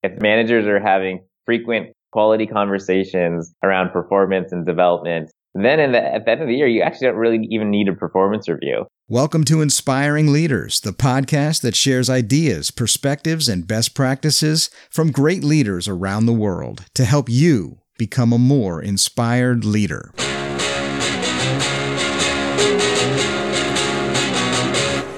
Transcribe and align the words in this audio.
If 0.00 0.20
managers 0.20 0.64
are 0.66 0.78
having 0.78 1.24
frequent 1.44 1.88
quality 2.12 2.46
conversations 2.46 3.52
around 3.64 3.90
performance 3.90 4.52
and 4.52 4.64
development, 4.64 5.32
then 5.54 5.90
the, 5.90 6.00
at 6.00 6.24
the 6.24 6.30
end 6.30 6.40
of 6.40 6.46
the 6.46 6.54
year, 6.54 6.68
you 6.68 6.82
actually 6.82 7.08
don't 7.08 7.16
really 7.16 7.48
even 7.50 7.68
need 7.68 7.88
a 7.88 7.94
performance 7.94 8.48
review. 8.48 8.86
Welcome 9.08 9.42
to 9.46 9.60
Inspiring 9.60 10.32
Leaders, 10.32 10.78
the 10.78 10.92
podcast 10.92 11.62
that 11.62 11.74
shares 11.74 12.08
ideas, 12.08 12.70
perspectives, 12.70 13.48
and 13.48 13.66
best 13.66 13.96
practices 13.96 14.70
from 14.88 15.10
great 15.10 15.42
leaders 15.42 15.88
around 15.88 16.26
the 16.26 16.32
world 16.32 16.84
to 16.94 17.04
help 17.04 17.28
you 17.28 17.80
become 17.98 18.32
a 18.32 18.38
more 18.38 18.80
inspired 18.80 19.64
leader. 19.64 20.12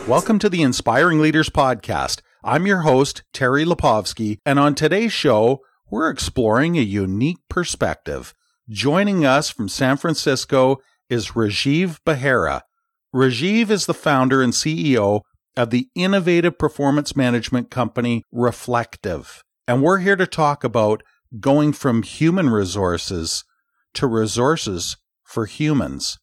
Welcome 0.09 0.39
to 0.39 0.49
the 0.49 0.63
Inspiring 0.63 1.21
Leaders 1.21 1.51
Podcast. 1.51 2.23
I'm 2.43 2.67
your 2.67 2.81
host, 2.81 3.23
Terry 3.35 3.67
Lipovski, 3.67 4.39
and 4.47 4.59
on 4.59 4.75
today's 4.75 5.13
show, 5.13 5.61
we're 5.91 6.09
exploring 6.09 6.79
a 6.79 6.81
unique 6.81 7.41
perspective. 7.51 8.33
Joining 8.67 9.27
us 9.27 9.51
from 9.51 9.69
San 9.69 9.99
Francisco 9.99 10.79
is 11.11 11.33
Rajiv 11.33 11.99
Behera. 12.07 12.63
Rajiv 13.15 13.69
is 13.69 13.85
the 13.85 13.93
founder 13.93 14.41
and 14.41 14.55
CEO 14.55 15.21
of 15.55 15.69
the 15.69 15.89
innovative 15.95 16.59
performance 16.59 17.15
management 17.15 17.71
company 17.71 18.25
Reflektive. 18.33 19.43
And 19.69 19.83
we're 19.83 19.99
here 19.99 20.17
to 20.17 20.27
talk 20.27 20.65
about 20.65 21.03
going 21.41 21.75
from 21.75 22.03
human 22.03 22.49
resources 22.49 23.45
to 23.93 24.07
resources 24.07 24.97
for 25.25 25.45
humans. 25.45 26.19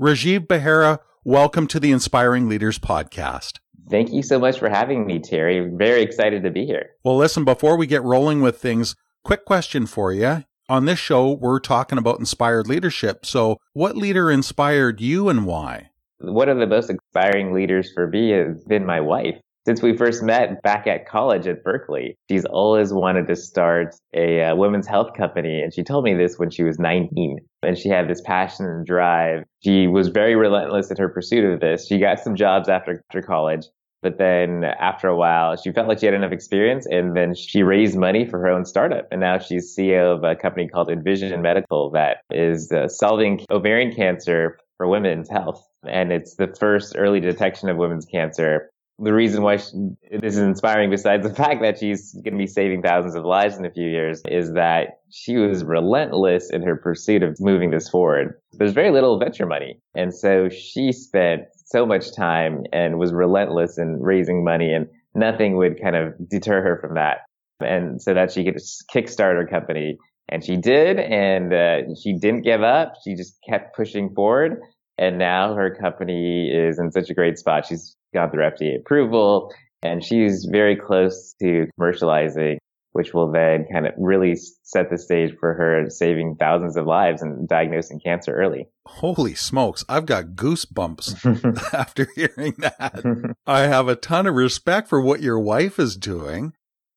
Rajiv 0.00 0.46
Behera, 0.46 1.00
welcome 1.22 1.66
to 1.66 1.78
the 1.78 1.92
Inspiring 1.92 2.48
Leaders 2.48 2.78
Podcast. 2.78 3.58
Thank 3.88 4.12
you 4.12 4.22
so 4.22 4.38
much 4.38 4.58
for 4.58 4.68
having 4.68 5.06
me, 5.06 5.18
Terry. 5.18 5.68
Very 5.72 6.02
excited 6.02 6.42
to 6.42 6.50
be 6.50 6.66
here. 6.66 6.90
Well, 7.04 7.16
listen, 7.16 7.44
before 7.44 7.76
we 7.76 7.86
get 7.86 8.02
rolling 8.02 8.40
with 8.40 8.58
things, 8.58 8.94
quick 9.24 9.44
question 9.44 9.86
for 9.86 10.12
you. 10.12 10.44
On 10.68 10.84
this 10.84 10.98
show, 10.98 11.32
we're 11.32 11.58
talking 11.58 11.98
about 11.98 12.20
inspired 12.20 12.68
leadership. 12.68 13.26
So, 13.26 13.58
what 13.72 13.96
leader 13.96 14.30
inspired 14.30 15.00
you 15.00 15.28
and 15.28 15.44
why? 15.44 15.90
One 16.20 16.48
of 16.48 16.58
the 16.58 16.66
most 16.66 16.90
inspiring 16.90 17.52
leaders 17.52 17.92
for 17.92 18.06
me 18.06 18.30
has 18.30 18.62
been 18.64 18.86
my 18.86 19.00
wife. 19.00 19.40
Since 19.70 19.82
we 19.82 19.96
first 19.96 20.24
met 20.24 20.60
back 20.62 20.88
at 20.88 21.06
college 21.06 21.46
at 21.46 21.62
Berkeley, 21.62 22.18
she's 22.28 22.44
always 22.44 22.92
wanted 22.92 23.28
to 23.28 23.36
start 23.36 23.94
a 24.12 24.42
uh, 24.42 24.56
women's 24.56 24.88
health 24.88 25.16
company. 25.16 25.62
And 25.62 25.72
she 25.72 25.84
told 25.84 26.02
me 26.02 26.12
this 26.12 26.40
when 26.40 26.50
she 26.50 26.64
was 26.64 26.80
19. 26.80 27.38
And 27.62 27.78
she 27.78 27.88
had 27.88 28.08
this 28.08 28.20
passion 28.20 28.66
and 28.66 28.84
drive. 28.84 29.44
She 29.62 29.86
was 29.86 30.08
very 30.08 30.34
relentless 30.34 30.90
in 30.90 30.96
her 30.96 31.08
pursuit 31.08 31.44
of 31.44 31.60
this. 31.60 31.86
She 31.86 32.00
got 32.00 32.18
some 32.18 32.34
jobs 32.34 32.68
after, 32.68 33.04
after 33.08 33.22
college. 33.22 33.66
But 34.02 34.18
then 34.18 34.64
after 34.64 35.06
a 35.06 35.16
while, 35.16 35.54
she 35.54 35.70
felt 35.70 35.86
like 35.86 36.00
she 36.00 36.06
had 36.06 36.16
enough 36.16 36.32
experience 36.32 36.84
and 36.86 37.16
then 37.16 37.32
she 37.36 37.62
raised 37.62 37.96
money 37.96 38.26
for 38.26 38.40
her 38.40 38.48
own 38.48 38.64
startup. 38.64 39.06
And 39.12 39.20
now 39.20 39.38
she's 39.38 39.72
CEO 39.78 40.16
of 40.16 40.24
a 40.24 40.34
company 40.34 40.66
called 40.66 40.90
Envision 40.90 41.40
Medical 41.42 41.92
that 41.92 42.22
is 42.32 42.72
uh, 42.72 42.88
solving 42.88 43.46
ovarian 43.52 43.94
cancer 43.94 44.58
for 44.78 44.88
women's 44.88 45.30
health. 45.30 45.64
And 45.86 46.10
it's 46.10 46.34
the 46.34 46.48
first 46.58 46.96
early 46.98 47.20
detection 47.20 47.68
of 47.68 47.76
women's 47.76 48.06
cancer. 48.06 48.70
The 49.02 49.14
reason 49.14 49.42
why 49.42 49.56
she, 49.56 49.70
this 50.10 50.34
is 50.34 50.42
inspiring, 50.42 50.90
besides 50.90 51.26
the 51.26 51.34
fact 51.42 51.62
that 51.62 51.78
she's 51.78 52.12
going 52.12 52.34
to 52.34 52.38
be 52.38 52.46
saving 52.46 52.82
thousands 52.82 53.14
of 53.14 53.24
lives 53.24 53.56
in 53.56 53.64
a 53.64 53.70
few 53.70 53.88
years, 53.88 54.22
is 54.26 54.52
that 54.52 55.00
she 55.10 55.36
was 55.36 55.64
relentless 55.64 56.50
in 56.50 56.62
her 56.62 56.76
pursuit 56.76 57.22
of 57.22 57.36
moving 57.40 57.70
this 57.70 57.88
forward. 57.88 58.34
There's 58.52 58.72
very 58.72 58.90
little 58.90 59.18
venture 59.18 59.46
money. 59.46 59.80
And 59.94 60.14
so 60.14 60.48
she 60.48 60.92
spent 60.92 61.42
so 61.64 61.86
much 61.86 62.14
time 62.14 62.64
and 62.72 62.98
was 62.98 63.12
relentless 63.12 63.78
in 63.78 64.00
raising 64.00 64.44
money 64.44 64.72
and 64.72 64.86
nothing 65.14 65.56
would 65.56 65.80
kind 65.80 65.96
of 65.96 66.14
deter 66.28 66.62
her 66.62 66.78
from 66.80 66.94
that. 66.94 67.18
And 67.60 68.00
so 68.00 68.14
that 68.14 68.32
she 68.32 68.44
could 68.44 68.56
kickstart 68.94 69.34
her 69.34 69.46
company. 69.46 69.98
And 70.28 70.44
she 70.44 70.56
did, 70.56 71.00
and 71.00 71.52
uh, 71.52 71.94
she 72.00 72.12
didn't 72.12 72.42
give 72.42 72.62
up. 72.62 72.94
She 73.04 73.16
just 73.16 73.36
kept 73.48 73.74
pushing 73.74 74.14
forward. 74.14 74.60
And 75.00 75.18
now 75.18 75.54
her 75.54 75.74
company 75.74 76.48
is 76.48 76.78
in 76.78 76.92
such 76.92 77.10
a 77.10 77.14
great 77.14 77.38
spot. 77.38 77.66
She's 77.66 77.96
gone 78.14 78.30
through 78.30 78.44
FDA 78.44 78.78
approval 78.78 79.52
and 79.82 80.04
she's 80.04 80.44
very 80.44 80.76
close 80.76 81.34
to 81.40 81.66
commercializing 81.80 82.58
which 82.92 83.14
will 83.14 83.30
then 83.30 83.66
kind 83.72 83.86
of 83.86 83.94
really 83.96 84.36
set 84.62 84.90
the 84.90 84.98
stage 84.98 85.32
for 85.38 85.54
her 85.54 85.88
saving 85.88 86.36
thousands 86.36 86.76
of 86.76 86.86
lives 86.86 87.22
and 87.22 87.48
diagnosing 87.48 88.00
cancer 88.00 88.34
early. 88.34 88.68
Holy 88.86 89.34
smokes, 89.34 89.84
I've 89.88 90.06
got 90.06 90.34
goosebumps 90.34 91.72
after 91.74 92.08
hearing 92.14 92.54
that. 92.58 93.34
I 93.46 93.60
have 93.60 93.88
a 93.88 93.96
ton 93.96 94.26
of 94.26 94.34
respect 94.34 94.88
for 94.88 95.00
what 95.00 95.22
your 95.22 95.38
wife 95.38 95.78
is 95.78 95.96
doing. 95.96 96.52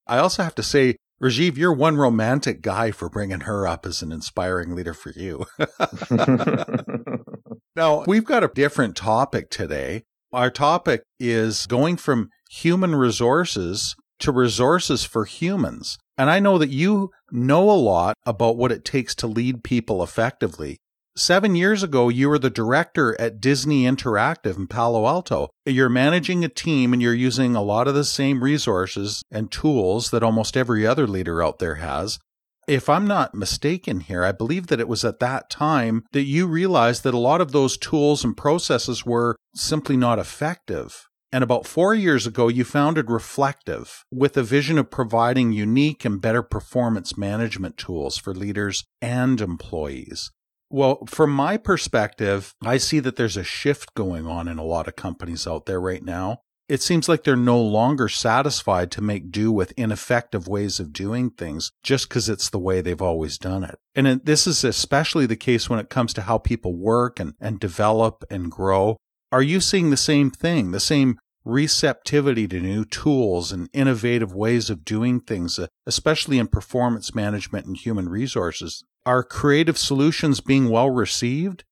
I 0.08 0.18
also 0.18 0.44
have 0.44 0.56
to 0.56 0.64
say, 0.64 0.98
Rajiv, 1.22 1.58
you're 1.58 1.74
one 1.74 1.96
romantic 1.96 2.62
guy 2.62 2.92
for 2.92 3.08
bringing 3.08 3.42
her 3.42 3.68
up 3.68 3.86
as 3.86 4.02
an 4.02 4.12
inspiring 4.12 4.76
leader 4.76 4.94
for 4.94 5.12
you. 5.12 5.46
now, 7.76 8.04
we've 8.06 8.26
got 8.26 8.44
a 8.44 8.52
different 8.54 8.96
topic 8.96 9.50
today. 9.50 10.04
Our 10.32 10.52
topic 10.52 11.04
is 11.20 11.66
going 11.66 11.98
from 11.98 12.30
human 12.50 12.96
resources 12.96 13.96
to 14.20 14.32
resources 14.32 15.04
for 15.04 15.26
humans. 15.26 15.98
And 16.18 16.30
I 16.30 16.40
know 16.40 16.58
that 16.60 16.70
you 16.70 17.10
know 17.32 17.70
a 17.70 17.74
lot 17.74 18.16
about 18.26 18.58
what 18.58 18.72
it 18.72 18.86
takes 18.86 19.16
to 19.16 19.28
lead 19.28 19.64
people 19.64 20.04
effectively. 20.04 20.78
Seven 21.16 21.56
years 21.56 21.84
ago, 21.84 22.10
you 22.10 22.30
were 22.30 22.40
the 22.40 22.50
director 22.50 23.20
at 23.20 23.40
Disney 23.40 23.84
Interactive 23.84 24.58
in 24.58 24.68
Palo 24.68 25.06
Alto. 25.08 25.50
You're 25.66 25.90
managing 25.90 26.44
a 26.44 26.50
team 26.50 26.94
and 26.94 27.02
you're 27.02 27.14
using 27.14 27.56
a 27.56 27.62
lot 27.62 27.88
of 27.88 27.94
the 27.94 28.04
same 28.04 28.44
resources 28.44 29.24
and 29.32 29.52
tools 29.52 30.10
that 30.10 30.24
almost 30.24 30.58
every 30.58 30.86
other 30.86 31.06
leader 31.06 31.44
out 31.44 31.60
there 31.60 31.76
has. 31.76 32.20
If 32.68 32.88
I'm 32.90 33.06
not 33.06 33.36
mistaken 33.36 34.00
here, 34.00 34.24
I 34.24 34.32
believe 34.32 34.68
that 34.68 34.80
it 34.80 34.88
was 34.88 35.04
at 35.04 35.20
that 35.20 35.50
time 35.50 36.06
that 36.14 36.24
you 36.24 36.48
realized 36.48 37.04
that 37.04 37.14
a 37.14 37.18
lot 37.20 37.42
of 37.42 37.52
those 37.52 37.78
tools 37.78 38.24
and 38.24 38.38
processes 38.38 39.06
were 39.06 39.36
simply 39.54 39.98
not 39.98 40.20
effective. 40.20 41.08
And 41.34 41.44
about 41.44 41.66
four 41.66 41.94
years 41.96 42.28
ago, 42.28 42.48
you 42.48 42.64
founded 42.64 43.10
Reflektive 43.10 44.04
with 44.12 44.38
a 44.38 44.44
vision 44.44 44.78
of 44.78 44.92
providing 44.92 45.52
unique 45.52 46.06
and 46.06 46.22
better 46.22 46.44
performance 46.44 47.18
management 47.18 47.76
tools 47.76 48.18
for 48.18 48.36
leaders 48.36 48.86
and 49.02 49.42
employees. 49.42 50.32
Well, 50.70 51.06
from 51.08 51.32
my 51.32 51.58
perspective, 51.58 52.54
I 52.64 52.78
see 52.78 53.00
that 53.00 53.16
there's 53.16 53.38
a 53.38 53.44
shift 53.44 53.94
going 53.96 54.26
on 54.26 54.48
in 54.48 54.58
a 54.58 54.64
lot 54.64 54.88
of 54.88 54.96
companies 54.96 55.48
out 55.48 55.66
there 55.66 55.82
right 55.82 56.04
now. 56.04 56.38
It 56.70 56.82
seems 56.82 57.10
like 57.10 57.24
they're 57.24 57.36
no 57.36 57.62
longer 57.62 58.08
satisfied 58.08 58.90
to 58.92 59.02
make 59.02 59.32
do 59.32 59.52
with 59.52 59.74
ineffective 59.76 60.48
ways 60.48 60.80
of 60.80 60.94
doing 60.94 61.30
things 61.30 61.72
just 61.84 62.08
because 62.08 62.30
it's 62.30 62.50
the 62.50 62.60
way 62.60 62.80
they've 62.80 63.02
always 63.02 63.38
done 63.38 63.64
it. 63.64 63.80
And 63.96 64.08
it, 64.08 64.26
this 64.26 64.48
is 64.48 64.64
especially 64.64 65.26
the 65.26 65.36
case 65.36 65.70
when 65.70 65.80
it 65.80 65.90
comes 65.90 66.14
to 66.14 66.22
how 66.22 66.38
people 66.38 66.76
work 66.76 67.20
and, 67.20 67.34
and 67.42 67.60
develop 67.60 68.24
and 68.30 68.50
grow. 68.50 68.98
Are 69.32 69.42
you 69.42 69.60
seeing 69.60 69.90
the 69.90 69.98
same 69.98 70.32
thing, 70.32 70.72
the 70.72 70.80
same 70.80 71.18
receptivity 71.46 72.48
to 72.48 72.60
new 72.60 72.86
tools 72.86 73.52
and 73.52 73.70
innovative 73.74 74.34
ways 74.34 74.70
of 74.70 74.86
doing 74.86 75.20
things, 75.20 75.60
uh, 75.60 75.68
especially 75.86 76.40
in 76.40 76.48
performance 76.48 77.14
management 77.14 77.66
and 77.66 77.78
human 77.78 78.08
resources. 78.08 78.84
Are 79.06 79.24
creative 79.24 79.78
solutions 79.78 80.40
being 80.40 80.70
well 80.70 80.90
received? 80.90 81.66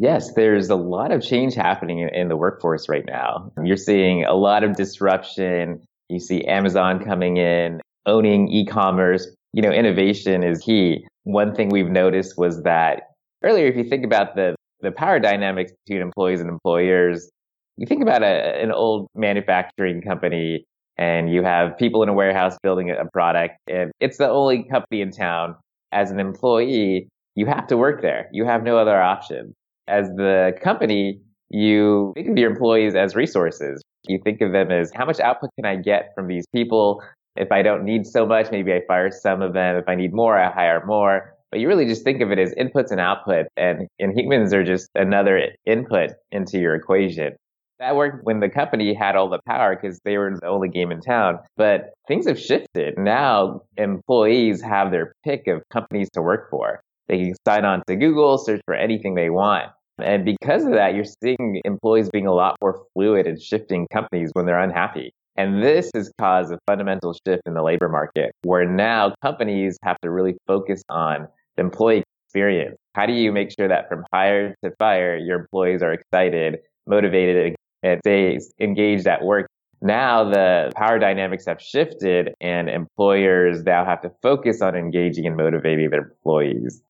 Yes, 0.00 0.32
there's 0.32 0.70
a 0.70 0.76
lot 0.76 1.12
of 1.12 1.20
change 1.22 1.54
happening 1.54 1.98
in 1.98 2.28
the 2.28 2.36
workforce 2.36 2.88
right 2.88 3.04
now. 3.06 3.52
You're 3.62 3.76
seeing 3.76 4.24
a 4.24 4.32
lot 4.32 4.64
of 4.64 4.74
disruption. 4.74 5.82
You 6.08 6.18
see 6.18 6.42
Amazon 6.46 7.04
coming 7.04 7.36
in, 7.36 7.82
owning 8.06 8.48
e-commerce. 8.48 9.28
You 9.52 9.60
know, 9.60 9.70
innovation 9.70 10.42
is 10.42 10.62
key. 10.62 11.06
One 11.24 11.54
thing 11.54 11.68
we've 11.68 11.90
noticed 11.90 12.38
was 12.38 12.62
that 12.62 13.02
earlier, 13.44 13.66
if 13.66 13.76
you 13.76 13.84
think 13.84 14.06
about 14.06 14.36
the, 14.36 14.56
the 14.80 14.90
power 14.90 15.20
dynamics 15.20 15.70
between 15.84 16.00
employees 16.00 16.40
and 16.40 16.48
employers, 16.48 17.30
you 17.76 17.86
think 17.86 18.00
about 18.00 18.22
a, 18.22 18.58
an 18.62 18.72
old 18.72 19.06
manufacturing 19.14 20.00
company 20.00 20.64
and 20.96 21.30
you 21.30 21.42
have 21.42 21.76
people 21.76 22.02
in 22.02 22.08
a 22.08 22.14
warehouse 22.14 22.56
building 22.62 22.90
a 22.90 23.04
product 23.12 23.56
and 23.68 23.92
it's 24.00 24.16
the 24.16 24.30
only 24.30 24.64
company 24.64 25.02
in 25.02 25.10
town. 25.10 25.56
As 25.92 26.10
an 26.10 26.20
employee, 26.20 27.10
you 27.34 27.44
have 27.44 27.66
to 27.66 27.76
work 27.76 28.00
there. 28.00 28.30
You 28.32 28.46
have 28.46 28.62
no 28.62 28.78
other 28.78 28.98
option. 28.98 29.52
As 29.90 30.08
the 30.10 30.52
company, 30.62 31.20
you 31.48 32.12
think 32.14 32.28
of 32.28 32.38
your 32.38 32.50
employees 32.50 32.94
as 32.94 33.16
resources. 33.16 33.82
You 34.06 34.20
think 34.22 34.40
of 34.40 34.52
them 34.52 34.70
as 34.70 34.92
how 34.94 35.04
much 35.04 35.18
output 35.18 35.50
can 35.56 35.66
I 35.66 35.76
get 35.76 36.12
from 36.14 36.28
these 36.28 36.46
people? 36.54 37.02
If 37.34 37.50
I 37.50 37.62
don't 37.62 37.84
need 37.84 38.06
so 38.06 38.24
much, 38.24 38.52
maybe 38.52 38.72
I 38.72 38.82
fire 38.86 39.10
some 39.10 39.42
of 39.42 39.52
them. 39.52 39.76
If 39.76 39.88
I 39.88 39.96
need 39.96 40.12
more, 40.14 40.38
I 40.38 40.50
hire 40.50 40.84
more. 40.86 41.34
But 41.50 41.58
you 41.58 41.66
really 41.66 41.86
just 41.86 42.04
think 42.04 42.20
of 42.20 42.30
it 42.30 42.38
as 42.38 42.54
inputs 42.54 42.92
and 42.92 43.00
output 43.00 43.46
and, 43.56 43.88
and 43.98 44.16
humans 44.16 44.54
are 44.54 44.62
just 44.62 44.88
another 44.94 45.40
input 45.66 46.10
into 46.30 46.60
your 46.60 46.76
equation. 46.76 47.34
That 47.80 47.96
worked 47.96 48.24
when 48.24 48.38
the 48.38 48.48
company 48.48 48.94
had 48.94 49.16
all 49.16 49.28
the 49.28 49.40
power 49.46 49.74
because 49.74 49.98
they 50.04 50.18
were 50.18 50.38
the 50.40 50.46
only 50.46 50.68
game 50.68 50.92
in 50.92 51.00
town. 51.00 51.38
But 51.56 51.94
things 52.06 52.28
have 52.28 52.38
shifted. 52.38 52.94
Now 52.96 53.62
employees 53.76 54.62
have 54.62 54.92
their 54.92 55.14
pick 55.24 55.48
of 55.48 55.62
companies 55.72 56.08
to 56.12 56.22
work 56.22 56.50
for. 56.50 56.80
They 57.08 57.18
can 57.18 57.34
sign 57.44 57.64
on 57.64 57.82
to 57.88 57.96
Google, 57.96 58.38
search 58.38 58.60
for 58.66 58.74
anything 58.74 59.16
they 59.16 59.30
want. 59.30 59.72
And 60.02 60.24
because 60.24 60.64
of 60.64 60.72
that, 60.72 60.94
you're 60.94 61.04
seeing 61.04 61.60
employees 61.64 62.08
being 62.10 62.26
a 62.26 62.34
lot 62.34 62.56
more 62.60 62.84
fluid 62.94 63.26
and 63.26 63.40
shifting 63.40 63.86
companies 63.92 64.30
when 64.32 64.46
they're 64.46 64.60
unhappy. 64.60 65.12
And 65.36 65.62
this 65.62 65.90
has 65.94 66.12
caused 66.18 66.52
a 66.52 66.58
fundamental 66.66 67.14
shift 67.26 67.42
in 67.46 67.54
the 67.54 67.62
labor 67.62 67.88
market 67.88 68.32
where 68.42 68.66
now 68.66 69.14
companies 69.22 69.78
have 69.82 69.96
to 70.02 70.10
really 70.10 70.36
focus 70.46 70.82
on 70.88 71.28
the 71.56 71.62
employee 71.62 72.02
experience. 72.26 72.76
How 72.94 73.06
do 73.06 73.12
you 73.12 73.32
make 73.32 73.50
sure 73.56 73.68
that 73.68 73.88
from 73.88 74.04
hire 74.12 74.54
to 74.64 74.70
fire, 74.78 75.16
your 75.16 75.40
employees 75.40 75.82
are 75.82 75.92
excited, 75.92 76.58
motivated, 76.86 77.54
and 77.82 78.00
stay 78.04 78.38
engaged 78.60 79.06
at 79.06 79.22
work? 79.22 79.46
Now 79.82 80.24
the 80.24 80.72
power 80.76 80.98
dynamics 80.98 81.46
have 81.46 81.60
shifted 81.60 82.34
and 82.40 82.68
employers 82.68 83.62
now 83.62 83.84
have 83.86 84.02
to 84.02 84.10
focus 84.22 84.60
on 84.60 84.76
engaging 84.76 85.26
and 85.26 85.36
motivating 85.36 85.88
their 85.90 86.02
employees. 86.02 86.82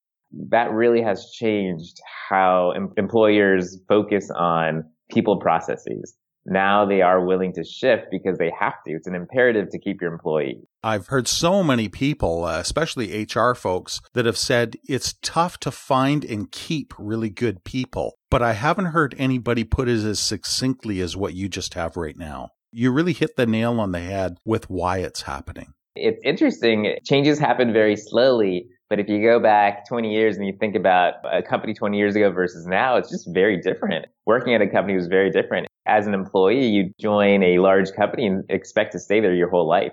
That 0.50 0.70
really 0.72 1.02
has 1.02 1.30
changed 1.32 2.00
how 2.28 2.72
em- 2.72 2.92
employers 2.96 3.78
focus 3.88 4.30
on 4.30 4.84
people 5.10 5.38
processes 5.38 6.16
now 6.46 6.86
they 6.86 7.02
are 7.02 7.24
willing 7.24 7.52
to 7.54 7.64
shift 7.64 8.04
because 8.10 8.38
they 8.38 8.52
have 8.58 8.74
to. 8.86 8.92
It's 8.92 9.06
an 9.06 9.14
imperative 9.14 9.70
to 9.70 9.78
keep 9.78 10.00
your 10.00 10.12
employee. 10.12 10.62
I've 10.82 11.08
heard 11.08 11.28
so 11.28 11.62
many 11.62 11.88
people, 11.88 12.44
uh, 12.44 12.58
especially 12.58 13.24
HR 13.24 13.54
folks, 13.54 14.00
that 14.14 14.26
have 14.26 14.38
said 14.38 14.76
it's 14.88 15.14
tough 15.22 15.58
to 15.60 15.70
find 15.70 16.24
and 16.24 16.50
keep 16.50 16.94
really 16.98 17.30
good 17.30 17.64
people. 17.64 18.14
But 18.30 18.42
I 18.42 18.54
haven't 18.54 18.86
heard 18.86 19.14
anybody 19.18 19.64
put 19.64 19.88
it 19.88 20.04
as 20.04 20.18
succinctly 20.18 21.00
as 21.00 21.16
what 21.16 21.34
you 21.34 21.48
just 21.48 21.74
have 21.74 21.96
right 21.96 22.16
now. 22.16 22.50
You 22.72 22.90
really 22.90 23.12
hit 23.12 23.36
the 23.36 23.46
nail 23.46 23.78
on 23.80 23.92
the 23.92 24.00
head 24.00 24.38
with 24.44 24.70
why 24.70 24.98
it's 24.98 25.22
happening. 25.22 25.74
It's 25.96 26.20
interesting. 26.24 26.96
Changes 27.04 27.38
happen 27.38 27.72
very 27.72 27.96
slowly. 27.96 28.66
But 28.90 28.98
if 28.98 29.08
you 29.08 29.22
go 29.22 29.40
back 29.40 29.86
20 29.88 30.12
years 30.12 30.36
and 30.36 30.46
you 30.46 30.52
think 30.52 30.74
about 30.74 31.14
a 31.24 31.42
company 31.42 31.72
20 31.72 31.96
years 31.96 32.16
ago 32.16 32.30
versus 32.30 32.66
now, 32.66 32.96
it's 32.96 33.08
just 33.08 33.32
very 33.32 33.56
different. 33.56 34.06
Working 34.26 34.54
at 34.54 34.60
a 34.60 34.66
company 34.66 34.96
was 34.96 35.06
very 35.06 35.30
different 35.30 35.68
as 35.90 36.06
an 36.06 36.14
employee, 36.14 36.66
you 36.66 36.92
join 37.00 37.42
a 37.42 37.58
large 37.58 37.92
company 37.92 38.26
and 38.26 38.44
expect 38.48 38.92
to 38.92 38.98
stay 38.98 39.20
there 39.20 39.34
your 39.34 39.50
whole 39.50 39.68
life. 39.68 39.92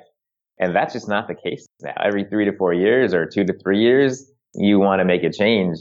And 0.60 0.76
that's 0.76 0.94
just 0.94 1.08
not 1.08 1.28
the 1.28 1.36
case 1.36 1.66
now. 1.82 1.94
Every 2.04 2.24
three 2.24 2.46
to 2.46 2.56
four 2.56 2.74
years 2.74 3.14
or 3.14 3.26
two 3.26 3.44
to 3.46 3.54
three 3.64 3.82
years, 3.82 4.32
you 4.54 4.80
want 4.80 5.00
to 5.00 5.06
make 5.06 5.24
a 5.24 5.32
change. 5.32 5.78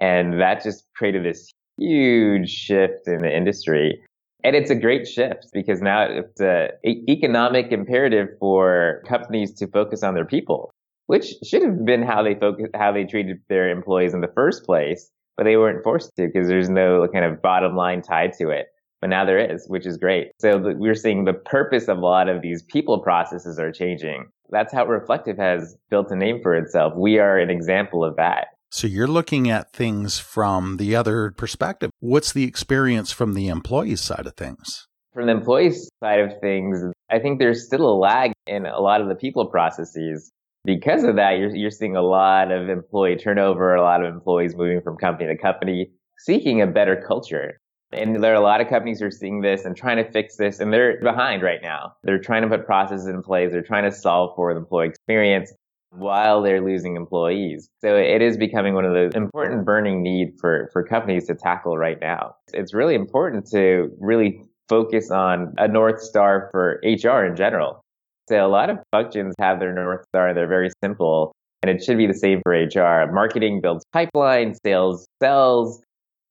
And 0.00 0.40
that 0.40 0.62
just 0.62 0.84
created 0.96 1.24
this 1.24 1.50
huge 1.78 2.50
shift 2.50 3.06
in 3.06 3.18
the 3.18 3.34
industry. 3.34 4.02
And 4.42 4.54
it's 4.54 4.70
a 4.70 4.74
great 4.74 5.06
shift 5.06 5.46
because 5.52 5.80
now 5.80 6.02
it's 6.02 6.40
an 6.40 6.70
economic 7.08 7.72
imperative 7.72 8.28
for 8.38 9.02
companies 9.08 9.54
to 9.54 9.66
focus 9.66 10.02
on 10.02 10.14
their 10.14 10.26
people, 10.26 10.70
which 11.06 11.34
should 11.44 11.62
have 11.62 11.84
been 11.84 12.02
how 12.02 12.22
they 12.22 12.34
focus, 12.34 12.68
how 12.74 12.92
they 12.92 13.04
treated 13.04 13.38
their 13.48 13.70
employees 13.70 14.14
in 14.14 14.20
the 14.20 14.32
first 14.34 14.64
place, 14.64 15.10
but 15.36 15.44
they 15.44 15.56
weren't 15.56 15.82
forced 15.82 16.14
to 16.16 16.26
because 16.26 16.48
there's 16.48 16.70
no 16.70 17.06
kind 17.12 17.24
of 17.24 17.42
bottom 17.42 17.76
line 17.76 18.02
tied 18.02 18.32
to 18.34 18.50
it 18.50 18.66
but 19.04 19.10
now 19.10 19.26
there 19.26 19.52
is, 19.52 19.66
which 19.68 19.84
is 19.84 19.98
great. 19.98 20.30
So 20.40 20.58
the, 20.58 20.74
we're 20.78 20.94
seeing 20.94 21.26
the 21.26 21.34
purpose 21.34 21.88
of 21.88 21.98
a 21.98 22.00
lot 22.00 22.30
of 22.30 22.40
these 22.40 22.62
people 22.62 23.00
processes 23.00 23.58
are 23.58 23.70
changing. 23.70 24.30
That's 24.48 24.72
how 24.72 24.86
Reflektive 24.86 25.36
has 25.36 25.76
built 25.90 26.10
a 26.10 26.16
name 26.16 26.40
for 26.42 26.54
itself. 26.54 26.94
We 26.96 27.18
are 27.18 27.38
an 27.38 27.50
example 27.50 28.02
of 28.02 28.16
that. 28.16 28.46
So 28.70 28.86
you're 28.86 29.06
looking 29.06 29.50
at 29.50 29.70
things 29.74 30.18
from 30.18 30.78
the 30.78 30.96
other 30.96 31.32
perspective. 31.32 31.90
What's 32.00 32.32
the 32.32 32.44
experience 32.44 33.12
from 33.12 33.34
the 33.34 33.48
employee 33.48 33.96
side 33.96 34.26
of 34.26 34.36
things? 34.36 34.88
From 35.12 35.26
the 35.26 35.32
employee 35.32 35.74
side 36.02 36.20
of 36.20 36.40
things, 36.40 36.82
I 37.10 37.18
think 37.18 37.40
there's 37.40 37.66
still 37.66 37.86
a 37.86 37.92
lag 37.92 38.32
in 38.46 38.64
a 38.64 38.80
lot 38.80 39.02
of 39.02 39.08
the 39.08 39.16
people 39.16 39.44
processes. 39.48 40.32
Because 40.64 41.04
of 41.04 41.16
that, 41.16 41.38
you're, 41.38 41.54
you're 41.54 41.70
seeing 41.70 41.96
a 41.96 42.02
lot 42.02 42.50
of 42.50 42.68
employee 42.68 43.16
turnover, 43.16 43.74
a 43.74 43.82
lot 43.82 44.04
of 44.04 44.12
employees 44.12 44.56
moving 44.56 44.80
from 44.80 44.96
company 44.96 45.28
to 45.28 45.36
company, 45.36 45.90
seeking 46.18 46.62
a 46.62 46.66
better 46.66 46.96
culture. 47.06 47.60
And 47.92 48.22
there 48.22 48.32
are 48.32 48.36
a 48.36 48.40
lot 48.40 48.60
of 48.60 48.68
companies 48.68 49.00
who 49.00 49.06
are 49.06 49.10
seeing 49.10 49.40
this 49.40 49.64
and 49.64 49.76
trying 49.76 49.98
to 49.98 50.10
fix 50.10 50.36
this, 50.36 50.60
and 50.60 50.72
they're 50.72 51.00
behind 51.00 51.42
right 51.42 51.60
now. 51.62 51.92
They're 52.02 52.18
trying 52.18 52.42
to 52.42 52.48
put 52.48 52.66
processes 52.66 53.06
in 53.06 53.22
place. 53.22 53.52
They're 53.52 53.62
trying 53.62 53.84
to 53.84 53.92
solve 53.92 54.34
for 54.36 54.52
the 54.52 54.60
employee 54.60 54.88
experience 54.88 55.52
while 55.90 56.42
they're 56.42 56.60
losing 56.60 56.96
employees. 56.96 57.68
So 57.80 57.96
it 57.96 58.20
is 58.20 58.36
becoming 58.36 58.74
one 58.74 58.84
of 58.84 58.94
the 58.94 59.16
important 59.16 59.64
burning 59.64 60.02
need 60.02 60.34
for, 60.40 60.70
for 60.72 60.82
companies 60.82 61.26
to 61.26 61.34
tackle 61.34 61.78
right 61.78 61.98
now. 62.00 62.34
It's 62.52 62.74
really 62.74 62.94
important 62.94 63.46
to 63.52 63.90
really 64.00 64.42
focus 64.68 65.10
on 65.10 65.54
a 65.58 65.68
North 65.68 66.02
Star 66.02 66.48
for 66.50 66.80
HR 66.82 67.24
in 67.24 67.36
general. 67.36 67.83
So 68.28 68.44
a 68.44 68.48
lot 68.48 68.70
of 68.70 68.78
functions 68.90 69.34
have 69.38 69.60
their 69.60 69.74
North 69.74 70.04
Star. 70.08 70.32
They're 70.32 70.48
very 70.48 70.70
simple. 70.82 71.32
And 71.62 71.70
it 71.70 71.82
should 71.82 71.96
be 71.96 72.06
the 72.06 72.14
same 72.14 72.40
for 72.42 72.52
HR. 72.52 73.10
Marketing 73.12 73.60
builds 73.60 73.84
pipeline, 73.92 74.54
sales 74.64 75.06
sells, 75.22 75.82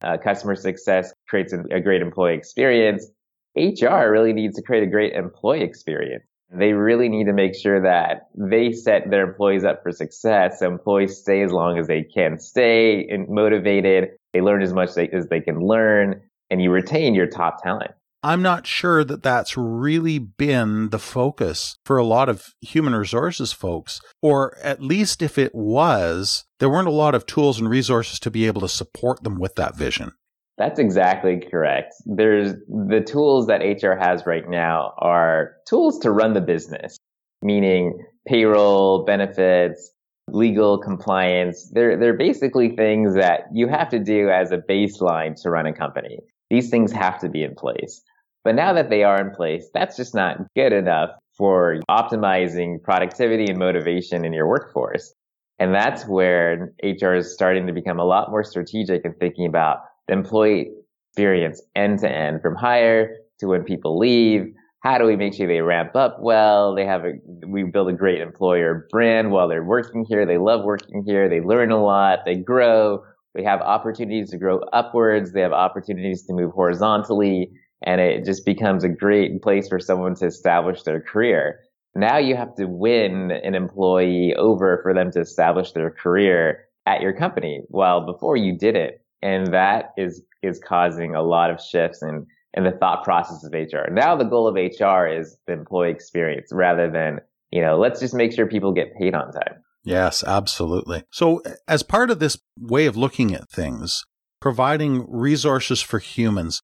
uh, 0.04 0.18
customer 0.18 0.56
success 0.56 1.14
creates 1.28 1.54
a, 1.54 1.80
great 1.80 2.02
employee 2.02 2.36
experience. 2.36 3.10
HR 3.56 4.10
really 4.12 4.34
needs 4.34 4.56
to 4.58 4.62
create 4.62 4.84
a 4.84 4.88
great 4.88 5.14
employee 5.14 5.64
experience. 5.64 6.24
They 6.52 6.74
really 6.74 7.10
need 7.10 7.26
to 7.26 7.34
make 7.34 7.56
sure 7.56 7.82
that 7.82 8.28
they 8.36 8.74
set 8.74 9.10
their 9.10 9.28
employees 9.28 9.64
up 9.64 9.82
for 9.82 9.92
success. 9.92 10.60
So 10.60 10.68
employees 10.68 11.18
stay 11.18 11.42
as 11.42 11.52
long 11.52 11.80
as 11.80 11.88
they 11.88 12.04
can 12.04 12.38
stay 12.38 13.08
motivated. 13.28 14.10
They 14.34 14.42
learn 14.42 14.62
as 14.62 14.74
much 14.74 14.90
as 14.98 15.28
they 15.30 15.40
can 15.40 15.60
learn 15.60 16.22
and 16.52 16.62
you 16.62 16.70
retain 16.70 17.16
your 17.16 17.28
top 17.28 17.64
talent. 17.64 17.92
I'm 18.26 18.42
not 18.42 18.66
sure 18.66 19.04
that 19.04 19.22
that's 19.22 19.58
really 19.58 20.18
been 20.18 20.92
the 20.92 21.00
focus 21.00 21.78
for 21.86 21.98
a 21.98 22.06
lot 22.06 22.30
of 22.30 22.54
human 22.62 22.96
resources 22.96 23.52
folks, 23.52 24.00
or 24.22 24.58
at 24.64 24.82
least 24.82 25.22
if 25.22 25.38
it 25.38 25.54
was, 25.54 26.46
there 26.60 26.70
weren't 26.70 26.88
a 26.88 26.92
lot 26.92 27.16
of 27.16 27.26
tools 27.26 27.60
and 27.60 27.70
resources 27.70 28.20
to 28.22 28.32
be 28.32 28.48
able 28.48 28.62
to 28.62 28.70
support 28.70 29.24
them 29.24 29.40
with 29.40 29.56
that 29.56 29.76
vision. 29.76 30.14
That's 30.58 30.80
exactly 30.80 31.42
correct. 31.52 31.96
There's 32.06 32.54
the 32.70 33.04
tools 33.06 33.48
that 33.48 33.60
HR 33.60 33.98
has 34.00 34.26
right 34.26 34.48
now 34.48 34.94
are 35.00 35.56
tools 35.68 36.00
to 36.00 36.12
run 36.12 36.34
the 36.34 36.42
business, 36.42 36.96
meaning 37.42 38.00
payroll, 38.26 39.04
benefits, 39.04 39.92
legal 40.30 40.78
compliance. 40.78 41.70
They're, 41.74 41.98
they're 41.98 42.18
basically 42.18 42.76
things 42.78 43.16
that 43.16 43.48
you 43.52 43.68
have 43.68 43.90
to 43.90 44.00
do 44.00 44.30
as 44.30 44.54
a 44.54 44.60
baseline 44.60 45.36
to 45.42 45.50
run 45.50 45.66
a 45.66 45.74
company. 45.74 46.20
These 46.50 46.70
things 46.70 46.94
have 46.94 47.20
to 47.20 47.30
be 47.30 47.44
in 47.44 47.56
place. 47.56 48.02
But 48.44 48.56
now 48.56 48.74
that 48.74 48.90
they 48.90 49.04
are 49.04 49.22
in 49.22 49.32
place, 49.34 49.70
that's 49.74 49.96
just 49.96 50.14
not 50.14 50.38
good 50.56 50.74
enough 50.74 51.12
for 51.38 51.80
optimizing 51.90 52.82
productivity 52.82 53.46
and 53.46 53.58
motivation 53.58 54.26
in 54.26 54.34
your 54.34 54.48
workforce. 54.48 55.14
And 55.60 55.74
that's 55.74 56.06
where 56.08 56.74
HR 56.84 57.14
is 57.14 57.34
starting 57.34 57.68
to 57.68 57.74
become 57.74 58.00
a 58.00 58.04
lot 58.04 58.30
more 58.30 58.44
strategic 58.44 59.06
and 59.06 59.16
thinking 59.18 59.46
about 59.46 59.78
the 60.08 60.14
employee 60.14 60.72
experience 61.10 61.62
end 61.76 62.00
to 62.00 62.12
end 62.12 62.42
from 62.42 62.56
hire 62.56 63.16
to 63.40 63.48
when 63.48 63.64
people 63.64 63.98
leave. 63.98 64.54
How 64.82 64.98
do 64.98 65.06
we 65.06 65.16
make 65.16 65.34
sure 65.34 65.48
they 65.48 65.62
ramp 65.62 65.96
up 65.96 66.18
well? 66.20 66.76
They 66.76 66.86
have 66.86 67.06
a, 67.06 67.14
we 67.48 67.64
build 67.64 67.90
a 67.90 67.94
great 67.94 68.20
employer 68.20 68.88
brand 68.92 69.32
while 69.32 69.48
they're 69.48 69.64
working 69.64 70.06
here. 70.10 70.26
They 70.26 70.38
love 70.38 70.66
working 70.66 71.04
here. 71.06 71.30
They 71.30 71.40
learn 71.40 71.72
a 71.72 71.82
lot. 71.82 72.20
They 72.26 72.36
grow. 72.36 73.04
They 73.34 73.44
have 73.44 73.62
opportunities 73.62 74.32
to 74.32 74.38
grow 74.38 74.60
upwards. 74.74 75.32
They 75.32 75.42
have 75.42 75.54
opportunities 75.54 76.26
to 76.26 76.34
move 76.34 76.52
horizontally 76.52 77.52
and 77.84 78.00
it 78.02 78.26
just 78.26 78.46
becomes 78.46 78.84
a 78.84 78.90
great 78.90 79.42
place 79.42 79.68
for 79.68 79.80
someone 79.80 80.16
to 80.16 80.26
establish 80.26 80.84
their 80.84 81.02
career. 81.02 81.60
Now 81.96 82.18
you 82.18 82.36
have 82.36 82.56
to 82.56 82.66
win 82.66 83.32
an 83.32 83.56
employee 83.56 84.34
over 84.36 84.80
for 84.82 84.94
them 84.94 85.12
to 85.12 85.20
establish 85.20 85.74
their 85.74 85.92
career 85.92 86.66
at 86.86 87.02
your 87.02 87.14
company, 87.14 87.62
while 87.70 88.06
before 88.06 88.36
you 88.36 88.58
did 88.58 88.76
it. 88.76 89.06
And 89.22 89.54
that 89.54 89.94
is, 89.98 90.22
is 90.42 90.60
causing 90.60 91.16
a 91.16 91.22
lot 91.22 91.50
of 91.50 91.62
shifts 91.62 92.02
in, 92.02 92.26
in 92.54 92.64
the 92.64 92.72
thought 92.72 93.04
process 93.04 93.44
of 93.44 93.54
HR. 93.54 93.92
Now 93.92 94.16
the 94.16 94.26
goal 94.26 94.48
of 94.48 94.56
HR 94.56 95.08
is 95.08 95.38
the 95.46 95.54
employee 95.54 95.92
experience 95.92 96.50
rather 96.52 96.90
than, 96.90 97.20
you 97.52 97.62
know, 97.62 97.78
let's 97.78 98.00
just 98.00 98.14
make 98.14 98.34
sure 98.34 98.48
people 98.48 98.74
get 98.74 98.96
paid 98.98 99.14
on 99.14 99.32
time. 99.32 99.64
Yes, 99.84 100.24
absolutely. 100.24 101.04
So 101.12 101.42
as 101.68 101.84
part 101.84 102.10
of 102.10 102.20
this 102.20 102.38
way 102.60 102.86
of 102.86 102.98
looking 102.98 103.34
at 103.34 103.50
things, 103.50 104.04
providing 104.42 105.06
resources 105.10 105.82
for 105.82 106.00
humans, 106.00 106.62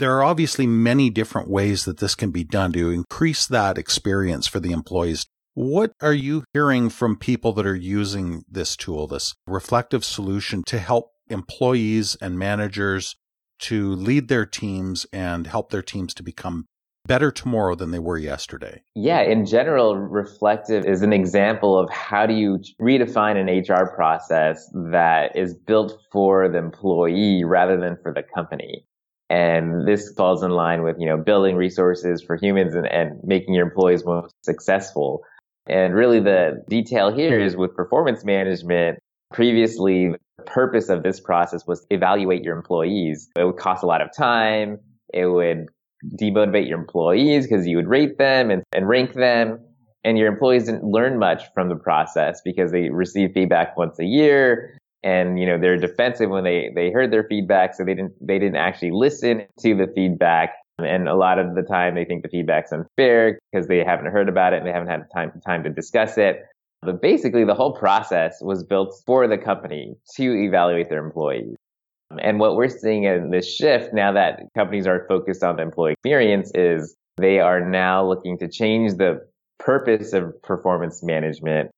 there 0.00 0.16
are 0.16 0.24
obviously 0.24 0.66
many 0.66 1.10
different 1.10 1.50
ways 1.50 1.84
that 1.84 1.98
this 1.98 2.14
can 2.14 2.30
be 2.30 2.42
done 2.42 2.72
to 2.72 2.90
increase 2.90 3.46
that 3.46 3.76
experience 3.76 4.46
for 4.46 4.58
the 4.58 4.72
employees. 4.72 5.26
What 5.52 5.92
are 6.00 6.14
you 6.14 6.44
hearing 6.54 6.88
from 6.88 7.18
people 7.18 7.52
that 7.52 7.66
are 7.66 7.76
using 7.76 8.42
this 8.50 8.76
tool, 8.76 9.06
this 9.06 9.34
Reflektive 9.46 10.02
solution 10.02 10.62
to 10.68 10.78
help 10.78 11.10
employees 11.28 12.16
and 12.22 12.38
managers 12.38 13.14
to 13.60 13.94
lead 13.94 14.28
their 14.28 14.46
teams 14.46 15.04
and 15.12 15.46
help 15.46 15.70
their 15.70 15.82
teams 15.82 16.14
to 16.14 16.22
become 16.22 16.64
better 17.06 17.30
tomorrow 17.30 17.74
than 17.74 17.90
they 17.90 17.98
were 17.98 18.16
yesterday? 18.16 18.82
Yeah, 18.94 19.20
in 19.20 19.44
general, 19.44 19.98
Reflektive 19.98 20.86
is 20.86 21.02
an 21.02 21.12
example 21.12 21.78
of 21.78 21.90
how 21.90 22.24
do 22.24 22.32
you 22.32 22.58
redefine 22.80 23.36
an 23.36 23.48
HR 23.48 23.94
process 23.94 24.66
that 24.92 25.36
is 25.36 25.54
built 25.54 26.00
for 26.10 26.48
the 26.48 26.56
employee 26.56 27.44
rather 27.44 27.78
than 27.78 27.98
for 28.02 28.14
the 28.14 28.22
company. 28.22 28.86
And 29.30 29.86
this 29.86 30.12
falls 30.16 30.42
in 30.42 30.50
line 30.50 30.82
with, 30.82 30.96
you 30.98 31.06
know, 31.06 31.16
building 31.16 31.54
resources 31.54 32.20
for 32.20 32.36
humans 32.36 32.74
and, 32.74 32.86
and 32.86 33.20
making 33.22 33.54
your 33.54 33.64
employees 33.64 34.04
more 34.04 34.28
successful. 34.42 35.22
And 35.68 35.94
really 35.94 36.18
the 36.18 36.64
detail 36.68 37.14
here 37.14 37.38
is 37.38 37.56
with 37.56 37.76
performance 37.76 38.24
management. 38.24 38.98
Previously, 39.32 40.16
the 40.38 40.42
purpose 40.42 40.88
of 40.88 41.04
this 41.04 41.20
process 41.20 41.64
was 41.64 41.86
evaluate 41.90 42.42
your 42.42 42.56
employees. 42.56 43.28
It 43.36 43.44
would 43.44 43.56
cost 43.56 43.84
a 43.84 43.86
lot 43.86 44.02
of 44.02 44.08
time. 44.12 44.78
It 45.14 45.26
would 45.26 45.66
demotivate 46.20 46.68
your 46.68 46.80
employees 46.80 47.46
because 47.46 47.68
you 47.68 47.76
would 47.76 47.88
rate 47.88 48.18
them 48.18 48.50
and, 48.50 48.64
and 48.72 48.88
rank 48.88 49.14
them. 49.14 49.60
And 50.02 50.18
your 50.18 50.26
employees 50.26 50.64
didn't 50.64 50.82
learn 50.82 51.20
much 51.20 51.44
from 51.54 51.68
the 51.68 51.76
process 51.76 52.40
because 52.44 52.72
they 52.72 52.88
receive 52.88 53.30
feedback 53.32 53.76
once 53.76 54.00
a 54.00 54.04
year 54.04 54.79
and 55.02 55.38
you 55.38 55.46
know 55.46 55.58
they're 55.58 55.76
defensive 55.76 56.30
when 56.30 56.44
they 56.44 56.70
they 56.74 56.90
heard 56.90 57.10
their 57.10 57.24
feedback 57.24 57.74
so 57.74 57.84
they 57.84 57.94
didn't 57.94 58.12
they 58.20 58.38
didn't 58.38 58.56
actually 58.56 58.90
listen 58.92 59.46
to 59.60 59.74
the 59.74 59.86
feedback. 59.94 60.54
And 60.78 61.08
a 61.08 61.14
lot 61.14 61.38
of 61.38 61.54
the 61.54 61.62
time 61.62 61.94
they 61.94 62.06
think 62.06 62.22
the 62.22 62.30
feedback's 62.30 62.72
unfair 62.72 63.38
because 63.52 63.66
they 63.66 63.84
haven't 63.84 64.06
heard 64.06 64.30
about 64.30 64.54
it 64.54 64.58
and 64.58 64.66
they 64.66 64.72
haven't 64.72 64.88
had 64.88 65.04
time 65.14 65.32
time 65.46 65.62
to 65.64 65.70
discuss 65.70 66.16
it. 66.16 66.42
But 66.82 67.02
basically 67.02 67.44
the 67.44 67.54
whole 67.54 67.74
process 67.74 68.38
was 68.40 68.64
built 68.64 68.94
for 69.04 69.28
the 69.28 69.36
company 69.36 69.96
to 70.16 70.34
evaluate 70.34 70.88
their 70.88 71.04
employees. 71.04 71.56
And 72.18 72.40
what 72.40 72.56
we're 72.56 72.68
seeing 72.68 73.04
in 73.04 73.30
this 73.30 73.46
shift 73.46 73.92
now 73.92 74.12
that 74.12 74.40
companies 74.56 74.86
are 74.86 75.06
focused 75.06 75.44
on 75.44 75.56
the 75.56 75.62
employee 75.62 75.92
experience 75.92 76.50
is 76.54 76.96
they 77.18 77.38
are 77.38 77.60
now 77.60 78.06
looking 78.06 78.38
to 78.38 78.48
change 78.48 78.94
the 78.94 79.20
purpose 79.58 80.12
of 80.14 80.40
performance 80.42 81.02
management 81.02 81.70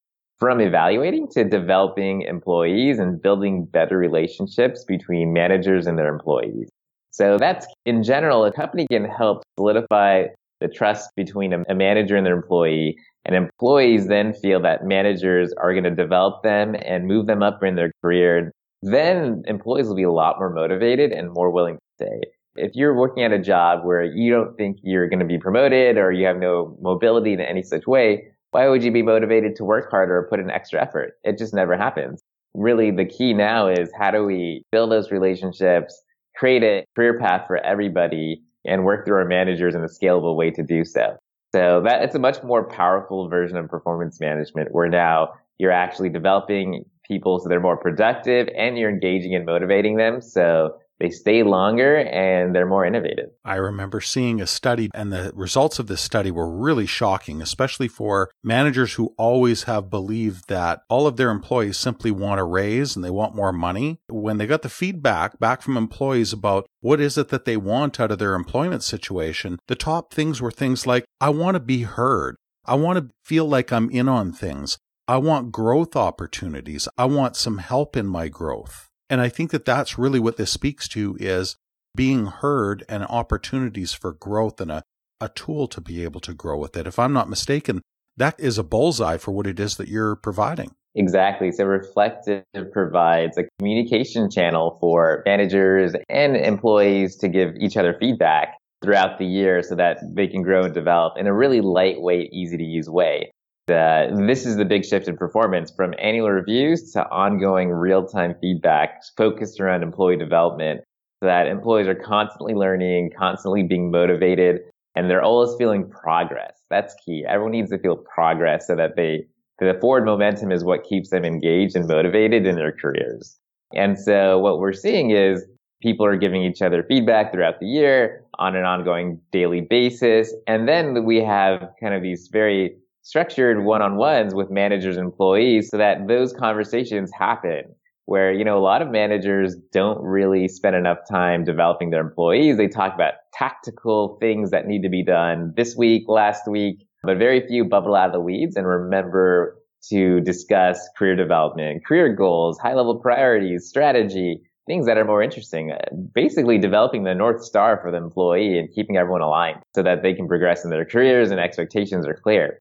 from 0.43 0.59
evaluating 0.59 1.25
to 1.25 1.45
developing 1.45 2.23
employees 2.23 2.99
and 2.99 3.21
building 3.21 3.63
better 3.63 3.97
relationships 3.97 4.83
between 4.83 5.31
managers 5.31 5.87
and 5.87 5.97
their 5.97 6.13
employees. 6.13 6.67
So 7.11 7.37
that's 7.37 7.65
in 7.85 8.03
general, 8.03 8.43
a 8.43 8.51
company 8.51 8.85
can 8.91 9.05
help 9.05 9.43
solidify 9.57 10.25
the 10.59 10.67
trust 10.67 11.11
between 11.15 11.53
a 11.53 11.73
manager 11.73 12.17
and 12.17 12.25
their 12.25 12.35
employee. 12.35 12.97
And 13.23 13.37
employees 13.37 14.07
then 14.07 14.33
feel 14.33 14.61
that 14.63 14.83
managers 14.83 15.53
are 15.53 15.71
going 15.71 15.85
to 15.85 15.95
develop 15.95 16.43
them 16.43 16.75
and 16.83 17.07
move 17.07 17.25
them 17.25 17.41
up 17.41 17.63
in 17.63 17.75
their 17.75 17.93
career. 18.01 18.51
Then 18.81 19.43
employees 19.47 19.87
will 19.87 19.95
be 19.95 20.03
a 20.03 20.11
lot 20.11 20.39
more 20.39 20.49
motivated 20.49 21.13
and 21.13 21.31
more 21.31 21.51
willing 21.51 21.75
to 21.75 22.03
stay. 22.03 22.19
If 22.57 22.71
you're 22.75 22.97
working 22.97 23.23
at 23.23 23.31
a 23.31 23.39
job 23.39 23.85
where 23.85 24.03
you 24.03 24.29
don't 24.29 24.57
think 24.57 24.79
you're 24.83 25.07
going 25.07 25.19
to 25.19 25.25
be 25.25 25.37
promoted 25.37 25.97
or 25.97 26.11
you 26.11 26.25
have 26.25 26.35
no 26.35 26.77
mobility 26.81 27.31
in 27.31 27.39
any 27.39 27.63
such 27.63 27.87
way, 27.87 28.32
why 28.53 28.67
would 28.67 28.83
you 28.83 28.91
be 28.91 29.01
motivated 29.01 29.55
to 29.57 29.63
work 29.63 29.89
harder 29.89 30.17
or 30.17 30.27
put 30.27 30.39
in 30.39 30.49
extra 30.49 30.81
effort? 30.81 31.13
It 31.23 31.37
just 31.37 31.53
never 31.53 31.75
happens. 31.75 32.21
Really, 32.53 32.91
the 32.91 33.05
key 33.05 33.33
now 33.33 33.67
is 33.67 33.89
how 33.97 34.11
do 34.11 34.23
we 34.23 34.63
build 34.71 34.91
those 34.91 35.11
relationships, 35.11 35.99
create 36.35 36.63
a 36.63 36.85
career 36.95 37.19
path 37.19 37.47
for 37.47 37.57
everybody, 37.57 38.43
and 38.65 38.85
work 38.85 39.05
through 39.05 39.17
our 39.17 39.25
managers 39.25 39.75
in 39.75 39.81
a 39.81 39.87
scalable 39.87 40.35
way 40.35 40.51
to 40.51 40.63
do 40.63 40.85
so. 40.85 41.17
So 41.53 41.81
that 41.85 42.03
it's 42.03 42.15
a 42.15 42.19
much 42.19 42.41
more 42.43 42.63
powerful 42.63 43.27
version 43.27 43.57
of 43.57 43.67
performance 43.69 44.19
management 44.19 44.71
where 44.71 44.89
now 44.89 45.33
you're 45.57 45.71
actually 45.71 46.09
developing 46.09 46.85
people 47.07 47.39
so 47.39 47.49
they're 47.49 47.59
more 47.59 47.77
productive 47.77 48.47
and 48.57 48.77
you're 48.77 48.89
engaging 48.89 49.35
and 49.35 49.45
motivating 49.45 49.97
them. 49.97 50.21
So 50.21 50.75
they 50.99 51.09
stay 51.09 51.43
longer 51.43 51.97
and 51.97 52.55
they're 52.55 52.65
more 52.65 52.85
innovative. 52.85 53.29
I 53.43 53.55
remember 53.55 53.99
seeing 53.99 54.41
a 54.41 54.47
study, 54.47 54.89
and 54.93 55.11
the 55.11 55.31
results 55.35 55.79
of 55.79 55.87
this 55.87 56.01
study 56.01 56.31
were 56.31 56.49
really 56.49 56.85
shocking, 56.85 57.41
especially 57.41 57.87
for 57.87 58.29
managers 58.43 58.93
who 58.93 59.13
always 59.17 59.63
have 59.63 59.89
believed 59.89 60.47
that 60.47 60.81
all 60.89 61.07
of 61.07 61.17
their 61.17 61.29
employees 61.29 61.77
simply 61.77 62.11
want 62.11 62.39
a 62.39 62.43
raise 62.43 62.95
and 62.95 63.03
they 63.03 63.09
want 63.09 63.35
more 63.35 63.51
money. 63.51 63.99
When 64.07 64.37
they 64.37 64.47
got 64.47 64.61
the 64.61 64.69
feedback 64.69 65.39
back 65.39 65.61
from 65.61 65.77
employees 65.77 66.31
about 66.31 66.67
what 66.81 67.01
is 67.01 67.17
it 67.17 67.29
that 67.29 67.45
they 67.45 67.57
want 67.57 67.99
out 67.99 68.11
of 68.11 68.19
their 68.19 68.35
employment 68.35 68.83
situation, 68.83 69.59
the 69.67 69.75
top 69.75 70.13
things 70.13 70.41
were 70.41 70.51
things 70.51 70.87
like, 70.87 71.05
I 71.19 71.29
want 71.29 71.55
to 71.55 71.59
be 71.59 71.83
heard. 71.83 72.35
I 72.65 72.75
want 72.75 72.97
to 72.97 73.13
feel 73.25 73.45
like 73.45 73.73
I'm 73.73 73.89
in 73.89 74.07
on 74.07 74.31
things. 74.31 74.77
I 75.05 75.17
want 75.17 75.51
growth 75.51 75.97
opportunities. 75.97 76.87
I 76.97 77.05
want 77.05 77.35
some 77.35 77.57
help 77.57 77.97
in 77.97 78.07
my 78.07 78.29
growth. 78.29 78.87
And 79.09 79.21
I 79.21 79.29
think 79.29 79.51
that 79.51 79.65
that's 79.65 79.97
really 79.97 80.19
what 80.19 80.37
this 80.37 80.51
speaks 80.51 80.87
to 80.89 81.17
is 81.19 81.55
being 81.95 82.25
heard 82.27 82.83
and 82.89 83.03
opportunities 83.03 83.93
for 83.93 84.13
growth 84.13 84.59
and 84.59 84.71
a, 84.71 84.83
a 85.21 85.29
tool 85.29 85.67
to 85.67 85.81
be 85.81 86.03
able 86.03 86.19
to 86.21 86.33
grow 86.33 86.57
with 86.57 86.75
it. 86.75 86.87
If 86.87 86.97
I'm 86.97 87.13
not 87.13 87.29
mistaken, 87.29 87.81
that 88.17 88.39
is 88.39 88.57
a 88.57 88.63
bullseye 88.63 89.17
for 89.17 89.31
what 89.31 89.47
it 89.47 89.59
is 89.59 89.77
that 89.77 89.87
you're 89.87 90.15
providing. 90.15 90.71
Exactly. 90.95 91.51
So 91.51 91.65
Reflektive 91.65 92.43
provides 92.71 93.37
a 93.37 93.43
communication 93.57 94.29
channel 94.29 94.77
for 94.79 95.23
managers 95.25 95.93
and 96.09 96.35
employees 96.35 97.15
to 97.17 97.27
give 97.27 97.55
each 97.59 97.77
other 97.77 97.95
feedback 97.99 98.57
throughout 98.83 99.17
the 99.17 99.25
year 99.25 99.63
so 99.63 99.75
that 99.75 99.97
they 100.13 100.27
can 100.27 100.43
grow 100.43 100.63
and 100.63 100.73
develop 100.73 101.13
in 101.17 101.25
a 101.25 101.33
really 101.33 101.61
lightweight, 101.61 102.31
easy 102.31 102.57
to 102.57 102.63
use 102.63 102.89
way. 102.89 103.31
Uh, 103.69 104.07
this 104.27 104.45
is 104.45 104.57
the 104.57 104.65
big 104.65 104.83
shift 104.83 105.07
in 105.07 105.15
performance 105.15 105.71
from 105.71 105.93
annual 105.97 106.29
reviews 106.29 106.91
to 106.91 107.09
ongoing 107.09 107.69
real-time 107.69 108.35
feedback 108.41 109.01
focused 109.15 109.61
around 109.61 109.83
employee 109.83 110.17
development 110.17 110.81
so 111.21 111.27
that 111.27 111.47
employees 111.47 111.87
are 111.87 111.95
constantly 111.95 112.53
learning, 112.53 113.09
constantly 113.17 113.63
being 113.63 113.89
motivated, 113.89 114.59
and 114.95 115.09
they're 115.09 115.23
always 115.23 115.55
feeling 115.57 115.89
progress. 115.89 116.59
That's 116.69 116.93
key. 117.05 117.23
Everyone 117.25 117.53
needs 117.53 117.69
to 117.69 117.79
feel 117.79 117.95
progress 117.95 118.67
so 118.67 118.75
that 118.75 118.97
they, 118.97 119.27
the 119.59 119.77
forward 119.79 120.03
momentum 120.03 120.51
is 120.51 120.65
what 120.65 120.83
keeps 120.83 121.09
them 121.09 121.23
engaged 121.23 121.77
and 121.77 121.87
motivated 121.87 122.45
in 122.45 122.55
their 122.55 122.73
careers. 122.73 123.39
And 123.73 123.97
so 123.97 124.39
what 124.39 124.59
we're 124.59 124.73
seeing 124.73 125.11
is 125.11 125.45
people 125.81 126.05
are 126.05 126.17
giving 126.17 126.43
each 126.43 126.61
other 126.61 126.83
feedback 126.83 127.31
throughout 127.31 127.61
the 127.61 127.65
year 127.65 128.25
on 128.39 128.57
an 128.57 128.65
ongoing 128.65 129.21
daily 129.31 129.61
basis. 129.61 130.33
And 130.47 130.67
then 130.67 131.05
we 131.05 131.23
have 131.23 131.69
kind 131.79 131.93
of 131.93 132.03
these 132.03 132.27
very 132.27 132.75
structured 133.03 133.63
one-on-ones 133.63 134.33
with 134.33 134.49
managers 134.49 134.97
and 134.97 135.05
employees 135.05 135.69
so 135.69 135.77
that 135.77 136.07
those 136.07 136.33
conversations 136.33 137.11
happen 137.17 137.63
where, 138.05 138.33
you 138.33 138.43
know, 138.43 138.57
a 138.57 138.59
lot 138.59 138.81
of 138.81 138.89
managers 138.89 139.55
don't 139.71 140.01
really 140.01 140.47
spend 140.47 140.75
enough 140.75 140.97
time 141.09 141.43
developing 141.43 141.89
their 141.89 142.01
employees. 142.01 142.57
They 142.57 142.67
talk 142.67 142.93
about 142.93 143.13
tactical 143.33 144.17
things 144.19 144.51
that 144.51 144.67
need 144.67 144.83
to 144.83 144.89
be 144.89 145.03
done 145.03 145.53
this 145.55 145.75
week, 145.75 146.03
last 146.07 146.47
week, 146.47 146.85
but 147.03 147.17
very 147.17 147.45
few 147.47 147.65
bubble 147.65 147.95
out 147.95 148.07
of 148.07 148.13
the 148.13 148.19
weeds 148.19 148.55
and 148.55 148.67
remember 148.67 149.57
to 149.89 150.21
discuss 150.21 150.79
career 150.97 151.15
development, 151.15 151.85
career 151.85 152.13
goals, 152.13 152.57
high 152.57 152.73
level 152.73 152.99
priorities, 152.99 153.67
strategy, 153.67 154.41
things 154.65 154.85
that 154.85 154.97
are 154.97 155.05
more 155.05 155.21
interesting. 155.21 155.73
Basically 156.13 156.57
developing 156.57 157.03
the 157.03 157.13
North 157.13 157.43
Star 157.43 157.79
for 157.81 157.91
the 157.91 157.97
employee 157.97 158.57
and 158.57 158.69
keeping 158.73 158.95
everyone 158.95 159.21
aligned 159.21 159.59
so 159.75 159.83
that 159.83 160.03
they 160.03 160.13
can 160.13 160.27
progress 160.27 160.63
in 160.63 160.69
their 160.69 160.85
careers 160.85 161.31
and 161.31 161.39
expectations 161.39 162.07
are 162.07 162.13
clear 162.13 162.59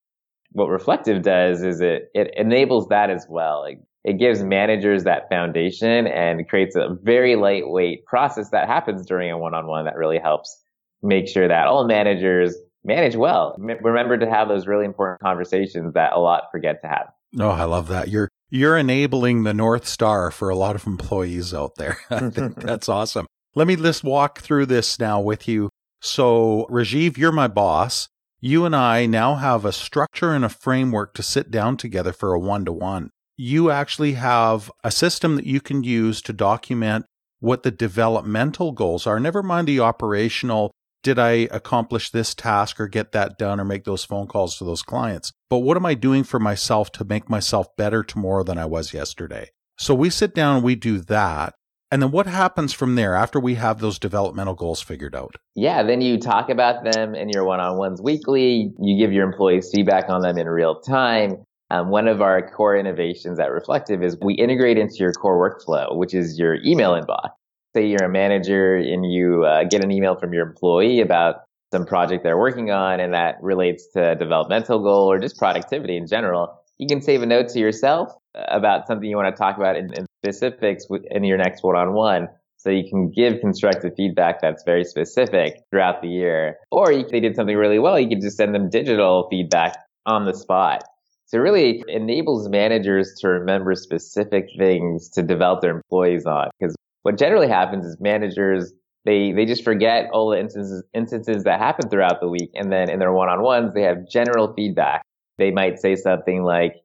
what 0.52 0.68
Reflektive 0.68 1.22
does 1.22 1.62
is 1.62 1.80
it, 1.80 2.10
it 2.14 2.32
enables 2.36 2.88
that 2.88 3.10
as 3.10 3.26
well. 3.28 3.64
It, 3.64 3.78
it 4.04 4.18
gives 4.18 4.42
managers 4.42 5.04
that 5.04 5.28
foundation 5.28 6.06
and 6.06 6.48
creates 6.48 6.74
a 6.74 6.96
very 7.02 7.36
lightweight 7.36 8.04
process 8.04 8.50
that 8.50 8.66
happens 8.66 9.06
during 9.06 9.30
a 9.30 9.38
one-on-one 9.38 9.84
that 9.84 9.96
really 9.96 10.18
helps 10.18 10.60
make 11.02 11.28
sure 11.28 11.48
that 11.48 11.66
all 11.66 11.86
managers 11.86 12.56
manage 12.84 13.14
well. 13.14 13.56
Remember 13.58 14.18
to 14.18 14.28
have 14.28 14.48
those 14.48 14.66
really 14.66 14.84
important 14.84 15.20
conversations 15.20 15.94
that 15.94 16.12
a 16.14 16.18
lot 16.18 16.44
forget 16.50 16.82
to 16.82 16.88
have. 16.88 17.08
Oh, 17.38 17.50
I 17.50 17.64
love 17.64 17.88
that. 17.88 18.08
You're 18.08 18.28
you're 18.50 18.76
enabling 18.76 19.44
the 19.44 19.54
North 19.54 19.86
Star 19.86 20.30
for 20.30 20.50
a 20.50 20.56
lot 20.56 20.76
of 20.76 20.86
employees 20.86 21.54
out 21.54 21.76
there. 21.76 21.98
I 22.10 22.28
think 22.28 22.56
that's 22.60 22.88
awesome. 22.88 23.26
Let 23.54 23.66
me 23.66 23.76
just 23.76 24.04
walk 24.04 24.40
through 24.40 24.66
this 24.66 24.98
now 24.98 25.20
with 25.20 25.48
you. 25.48 25.70
So, 26.00 26.66
Rajiv, 26.70 27.16
you're 27.16 27.32
my 27.32 27.48
boss 27.48 28.08
you 28.44 28.64
and 28.64 28.74
I 28.74 29.06
now 29.06 29.36
have 29.36 29.64
a 29.64 29.72
structure 29.72 30.32
and 30.32 30.44
a 30.44 30.48
framework 30.48 31.14
to 31.14 31.22
sit 31.22 31.52
down 31.52 31.76
together 31.76 32.12
for 32.12 32.34
a 32.34 32.40
one 32.40 32.64
to 32.64 32.72
one. 32.72 33.10
You 33.36 33.70
actually 33.70 34.14
have 34.14 34.68
a 34.82 34.90
system 34.90 35.36
that 35.36 35.46
you 35.46 35.60
can 35.60 35.84
use 35.84 36.20
to 36.22 36.32
document 36.32 37.06
what 37.38 37.62
the 37.62 37.70
developmental 37.70 38.72
goals 38.72 39.06
are. 39.06 39.20
Never 39.20 39.44
mind 39.44 39.68
the 39.68 39.78
operational, 39.78 40.72
did 41.04 41.20
I 41.20 41.48
accomplish 41.52 42.10
this 42.10 42.34
task 42.34 42.80
or 42.80 42.88
get 42.88 43.12
that 43.12 43.38
done 43.38 43.60
or 43.60 43.64
make 43.64 43.84
those 43.84 44.04
phone 44.04 44.26
calls 44.26 44.58
to 44.58 44.64
those 44.64 44.82
clients? 44.82 45.32
But 45.48 45.58
what 45.58 45.76
am 45.76 45.86
I 45.86 45.94
doing 45.94 46.24
for 46.24 46.40
myself 46.40 46.90
to 46.92 47.04
make 47.04 47.30
myself 47.30 47.68
better 47.76 48.02
tomorrow 48.02 48.42
than 48.42 48.58
I 48.58 48.64
was 48.64 48.92
yesterday? 48.92 49.50
So 49.78 49.94
we 49.94 50.10
sit 50.10 50.34
down 50.34 50.56
and 50.56 50.64
we 50.64 50.74
do 50.74 50.98
that. 50.98 51.54
And 51.92 52.00
then 52.00 52.10
what 52.10 52.26
happens 52.26 52.72
from 52.72 52.94
there 52.94 53.14
after 53.14 53.38
we 53.38 53.56
have 53.56 53.80
those 53.80 53.98
developmental 53.98 54.54
goals 54.54 54.80
figured 54.80 55.14
out? 55.14 55.36
Yeah, 55.54 55.82
then 55.82 56.00
you 56.00 56.18
talk 56.18 56.48
about 56.48 56.90
them 56.90 57.14
in 57.14 57.28
your 57.28 57.44
one 57.44 57.60
on 57.60 57.76
ones 57.76 58.00
weekly. 58.00 58.72
You 58.80 58.96
give 58.96 59.12
your 59.12 59.28
employees 59.28 59.70
feedback 59.70 60.08
on 60.08 60.22
them 60.22 60.38
in 60.38 60.48
real 60.48 60.80
time. 60.80 61.44
Um, 61.68 61.90
one 61.90 62.08
of 62.08 62.22
our 62.22 62.50
core 62.50 62.78
innovations 62.78 63.38
at 63.38 63.52
Reflektive 63.52 64.02
is 64.02 64.16
we 64.22 64.32
integrate 64.32 64.78
into 64.78 64.94
your 65.00 65.12
core 65.12 65.36
workflow, 65.36 65.94
which 65.94 66.14
is 66.14 66.38
your 66.38 66.54
email 66.64 66.92
inbox. 66.92 67.28
Say 67.76 67.88
you're 67.88 68.04
a 68.04 68.08
manager 68.08 68.74
and 68.74 69.04
you 69.12 69.44
uh, 69.44 69.64
get 69.64 69.84
an 69.84 69.90
email 69.90 70.16
from 70.16 70.32
your 70.32 70.46
employee 70.46 71.02
about 71.02 71.42
some 71.72 71.84
project 71.84 72.24
they're 72.24 72.38
working 72.38 72.70
on 72.70 73.00
and 73.00 73.12
that 73.12 73.36
relates 73.42 73.86
to 73.92 74.12
a 74.12 74.14
developmental 74.14 74.78
goal 74.78 75.12
or 75.12 75.18
just 75.18 75.36
productivity 75.36 75.98
in 75.98 76.06
general. 76.06 76.58
You 76.78 76.86
can 76.86 77.02
save 77.02 77.20
a 77.20 77.26
note 77.26 77.50
to 77.50 77.58
yourself 77.58 78.12
about 78.34 78.86
something 78.86 79.06
you 79.06 79.16
want 79.16 79.34
to 79.34 79.38
talk 79.38 79.58
about 79.58 79.76
in, 79.76 79.92
in 79.92 80.06
specifics 80.24 80.86
in 81.10 81.24
your 81.24 81.38
next 81.38 81.62
one-on-one. 81.62 82.28
So 82.56 82.70
you 82.70 82.88
can 82.88 83.10
give 83.10 83.40
constructive 83.40 83.94
feedback 83.96 84.40
that's 84.40 84.62
very 84.62 84.84
specific 84.84 85.64
throughout 85.70 86.00
the 86.00 86.08
year. 86.08 86.58
Or 86.70 86.92
if 86.92 87.08
they 87.08 87.18
did 87.18 87.34
something 87.34 87.56
really 87.56 87.80
well, 87.80 87.98
you 87.98 88.08
could 88.08 88.20
just 88.20 88.36
send 88.36 88.54
them 88.54 88.70
digital 88.70 89.26
feedback 89.30 89.76
on 90.06 90.26
the 90.26 90.34
spot. 90.34 90.84
So 91.26 91.38
it 91.38 91.40
really 91.40 91.82
enables 91.88 92.48
managers 92.48 93.14
to 93.20 93.28
remember 93.28 93.74
specific 93.74 94.48
things 94.56 95.08
to 95.10 95.22
develop 95.22 95.60
their 95.60 95.74
employees 95.74 96.24
on. 96.24 96.50
Because 96.60 96.76
what 97.02 97.18
generally 97.18 97.48
happens 97.48 97.84
is 97.84 97.96
managers 98.00 98.72
they 99.04 99.32
they 99.32 99.44
just 99.44 99.64
forget 99.64 100.08
all 100.12 100.30
the 100.30 100.38
instances 100.38 100.84
instances 100.94 101.42
that 101.42 101.58
happen 101.58 101.88
throughout 101.88 102.20
the 102.20 102.28
week 102.28 102.50
and 102.54 102.70
then 102.70 102.88
in 102.88 103.00
their 103.00 103.12
one-on-ones 103.12 103.74
they 103.74 103.82
have 103.82 104.08
general 104.08 104.52
feedback 104.54 105.02
they 105.38 105.50
might 105.50 105.80
say 105.80 105.96
something 105.96 106.44
like 106.44 106.81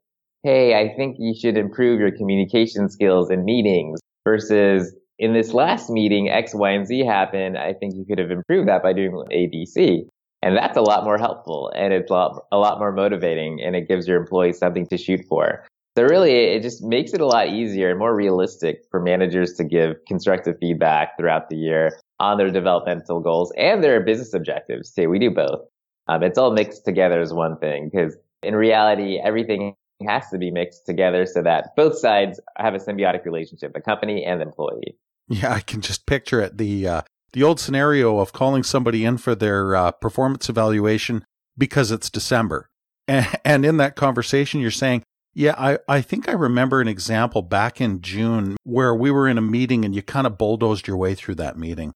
hey 0.47 0.75
i 0.75 0.95
think 0.95 1.17
you 1.19 1.35
should 1.37 1.57
improve 1.57 1.99
your 1.99 2.11
communication 2.11 2.87
skills 2.87 3.29
in 3.29 3.43
meetings 3.43 3.99
versus 4.23 4.95
in 5.19 5.33
this 5.33 5.53
last 5.53 5.89
meeting 5.89 6.29
x 6.29 6.55
y 6.55 6.71
and 6.71 6.87
z 6.87 7.05
happened 7.05 7.57
i 7.57 7.73
think 7.73 7.93
you 7.95 8.05
could 8.05 8.17
have 8.17 8.31
improved 8.31 8.69
that 8.69 8.81
by 8.81 8.93
doing 8.93 9.11
abc 9.29 10.07
and 10.41 10.55
that's 10.55 10.77
a 10.77 10.81
lot 10.81 11.03
more 11.03 11.17
helpful 11.17 11.69
and 11.75 11.91
it's 11.91 12.09
a 12.09 12.13
lot, 12.13 12.45
a 12.53 12.57
lot 12.57 12.79
more 12.79 12.93
motivating 12.93 13.59
and 13.61 13.75
it 13.75 13.89
gives 13.89 14.07
your 14.07 14.17
employees 14.17 14.57
something 14.57 14.87
to 14.87 14.97
shoot 14.97 15.19
for 15.27 15.65
so 15.97 16.03
really, 16.03 16.53
it 16.53 16.61
just 16.61 16.83
makes 16.83 17.13
it 17.13 17.21
a 17.21 17.25
lot 17.25 17.47
easier 17.47 17.89
and 17.89 17.97
more 17.97 18.15
realistic 18.15 18.83
for 18.91 19.01
managers 19.01 19.53
to 19.53 19.63
give 19.63 19.95
constructive 20.07 20.55
feedback 20.59 21.17
throughout 21.17 21.49
the 21.49 21.55
year 21.55 21.99
on 22.19 22.37
their 22.37 22.51
developmental 22.51 23.19
goals 23.19 23.51
and 23.57 23.83
their 23.83 23.99
business 24.01 24.31
objectives 24.35 24.91
too. 24.91 25.09
We 25.09 25.17
do 25.17 25.31
both. 25.31 25.61
Um, 26.07 26.21
it's 26.21 26.37
all 26.37 26.53
mixed 26.53 26.85
together 26.85 27.19
as 27.19 27.33
one 27.33 27.57
thing 27.57 27.89
because 27.91 28.15
in 28.43 28.55
reality, 28.55 29.17
everything 29.17 29.73
has 30.05 30.29
to 30.29 30.37
be 30.37 30.51
mixed 30.51 30.85
together 30.85 31.25
so 31.25 31.41
that 31.41 31.75
both 31.75 31.97
sides 31.97 32.39
have 32.57 32.75
a 32.75 32.79
symbiotic 32.79 33.25
relationship, 33.25 33.73
the 33.73 33.81
company 33.81 34.23
and 34.23 34.41
the 34.41 34.45
employee. 34.45 34.97
Yeah, 35.27 35.53
I 35.53 35.61
can 35.61 35.81
just 35.81 36.05
picture 36.05 36.39
it. 36.41 36.57
The, 36.57 36.87
uh, 36.87 37.01
the 37.33 37.43
old 37.43 37.59
scenario 37.59 38.19
of 38.19 38.33
calling 38.33 38.63
somebody 38.63 39.03
in 39.03 39.17
for 39.17 39.35
their 39.35 39.75
uh, 39.75 39.91
performance 39.91 40.49
evaluation 40.49 41.25
because 41.57 41.91
it's 41.91 42.09
December. 42.09 42.69
And, 43.07 43.27
and 43.45 43.65
in 43.65 43.77
that 43.77 43.95
conversation, 43.95 44.61
you're 44.61 44.71
saying, 44.71 45.03
yeah, 45.33 45.53
I, 45.57 45.77
I 45.87 46.01
think 46.01 46.27
I 46.27 46.31
remember 46.31 46.81
an 46.81 46.87
example 46.87 47.43
back 47.43 47.79
in 47.79 48.01
June 48.01 48.57
where 48.63 48.95
we 48.95 49.11
were 49.11 49.27
in 49.27 49.37
a 49.37 49.41
meeting 49.41 49.85
and 49.85 49.93
you 49.93 50.01
kind 50.01 50.25
of 50.25 50.37
bulldozed 50.37 50.87
your 50.87 50.97
way 50.97 51.13
through 51.13 51.35
that 51.35 51.57
meeting. 51.57 51.93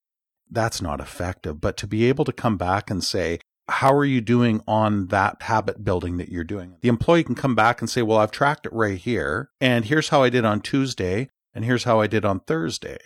That's 0.49 0.81
not 0.81 0.99
effective. 0.99 1.59
But 1.59 1.75
to 1.77 1.87
be 1.87 2.05
able 2.05 2.25
to 2.25 2.33
come 2.33 2.57
back 2.57 2.91
and 2.91 3.03
say, 3.03 3.39
how 3.71 3.93
are 3.93 4.05
you 4.05 4.21
doing 4.21 4.61
on 4.67 5.07
that 5.07 5.41
habit 5.41 5.83
building 5.83 6.17
that 6.17 6.29
you're 6.29 6.43
doing? 6.43 6.77
The 6.81 6.89
employee 6.89 7.23
can 7.23 7.35
come 7.35 7.55
back 7.55 7.81
and 7.81 7.89
say, 7.89 8.01
well, 8.01 8.17
I've 8.17 8.31
tracked 8.31 8.65
it 8.65 8.73
right 8.73 8.97
here. 8.97 9.49
And 9.59 9.85
here's 9.85 10.09
how 10.09 10.23
I 10.23 10.29
did 10.29 10.45
on 10.45 10.61
Tuesday. 10.61 11.29
And 11.53 11.65
here's 11.65 11.83
how 11.83 11.99
I 11.99 12.07
did 12.07 12.25
on 12.25 12.41
Thursday. 12.41 12.97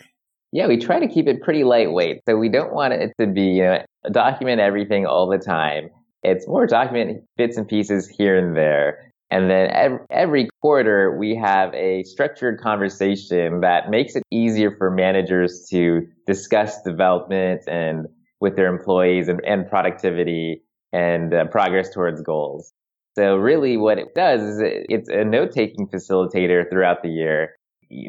Yeah, 0.52 0.66
we 0.68 0.76
try 0.78 1.00
to 1.00 1.08
keep 1.08 1.26
it 1.26 1.42
pretty 1.42 1.64
lightweight. 1.64 2.20
So 2.28 2.36
we 2.36 2.48
don't 2.48 2.72
want 2.72 2.94
it 2.94 3.12
to 3.20 3.26
be, 3.26 3.42
you 3.42 3.62
know, 3.64 3.84
document 4.12 4.60
everything 4.60 5.06
all 5.06 5.28
the 5.28 5.38
time. 5.38 5.90
It's 6.22 6.46
more 6.46 6.66
document 6.66 7.24
bits 7.36 7.56
and 7.56 7.68
pieces 7.68 8.08
here 8.08 8.36
and 8.36 8.56
there. 8.56 9.12
And 9.30 9.50
then 9.50 9.98
every, 10.10 10.48
quarter, 10.62 11.16
we 11.18 11.34
have 11.34 11.74
a 11.74 12.04
structured 12.04 12.60
conversation 12.60 13.60
that 13.60 13.90
makes 13.90 14.14
it 14.14 14.22
easier 14.30 14.74
for 14.76 14.90
managers 14.90 15.66
to 15.70 16.06
discuss 16.26 16.80
development 16.82 17.62
and 17.66 18.06
with 18.40 18.56
their 18.56 18.68
employees 18.68 19.28
and, 19.28 19.40
and 19.44 19.68
productivity 19.68 20.62
and 20.92 21.34
uh, 21.34 21.44
progress 21.46 21.90
towards 21.90 22.20
goals. 22.22 22.72
So 23.14 23.36
really 23.36 23.76
what 23.76 23.98
it 23.98 24.14
does 24.14 24.42
is 24.42 24.60
it, 24.60 24.86
it's 24.88 25.08
a 25.08 25.24
note-taking 25.24 25.88
facilitator 25.88 26.68
throughout 26.70 27.02
the 27.02 27.08
year. 27.08 27.56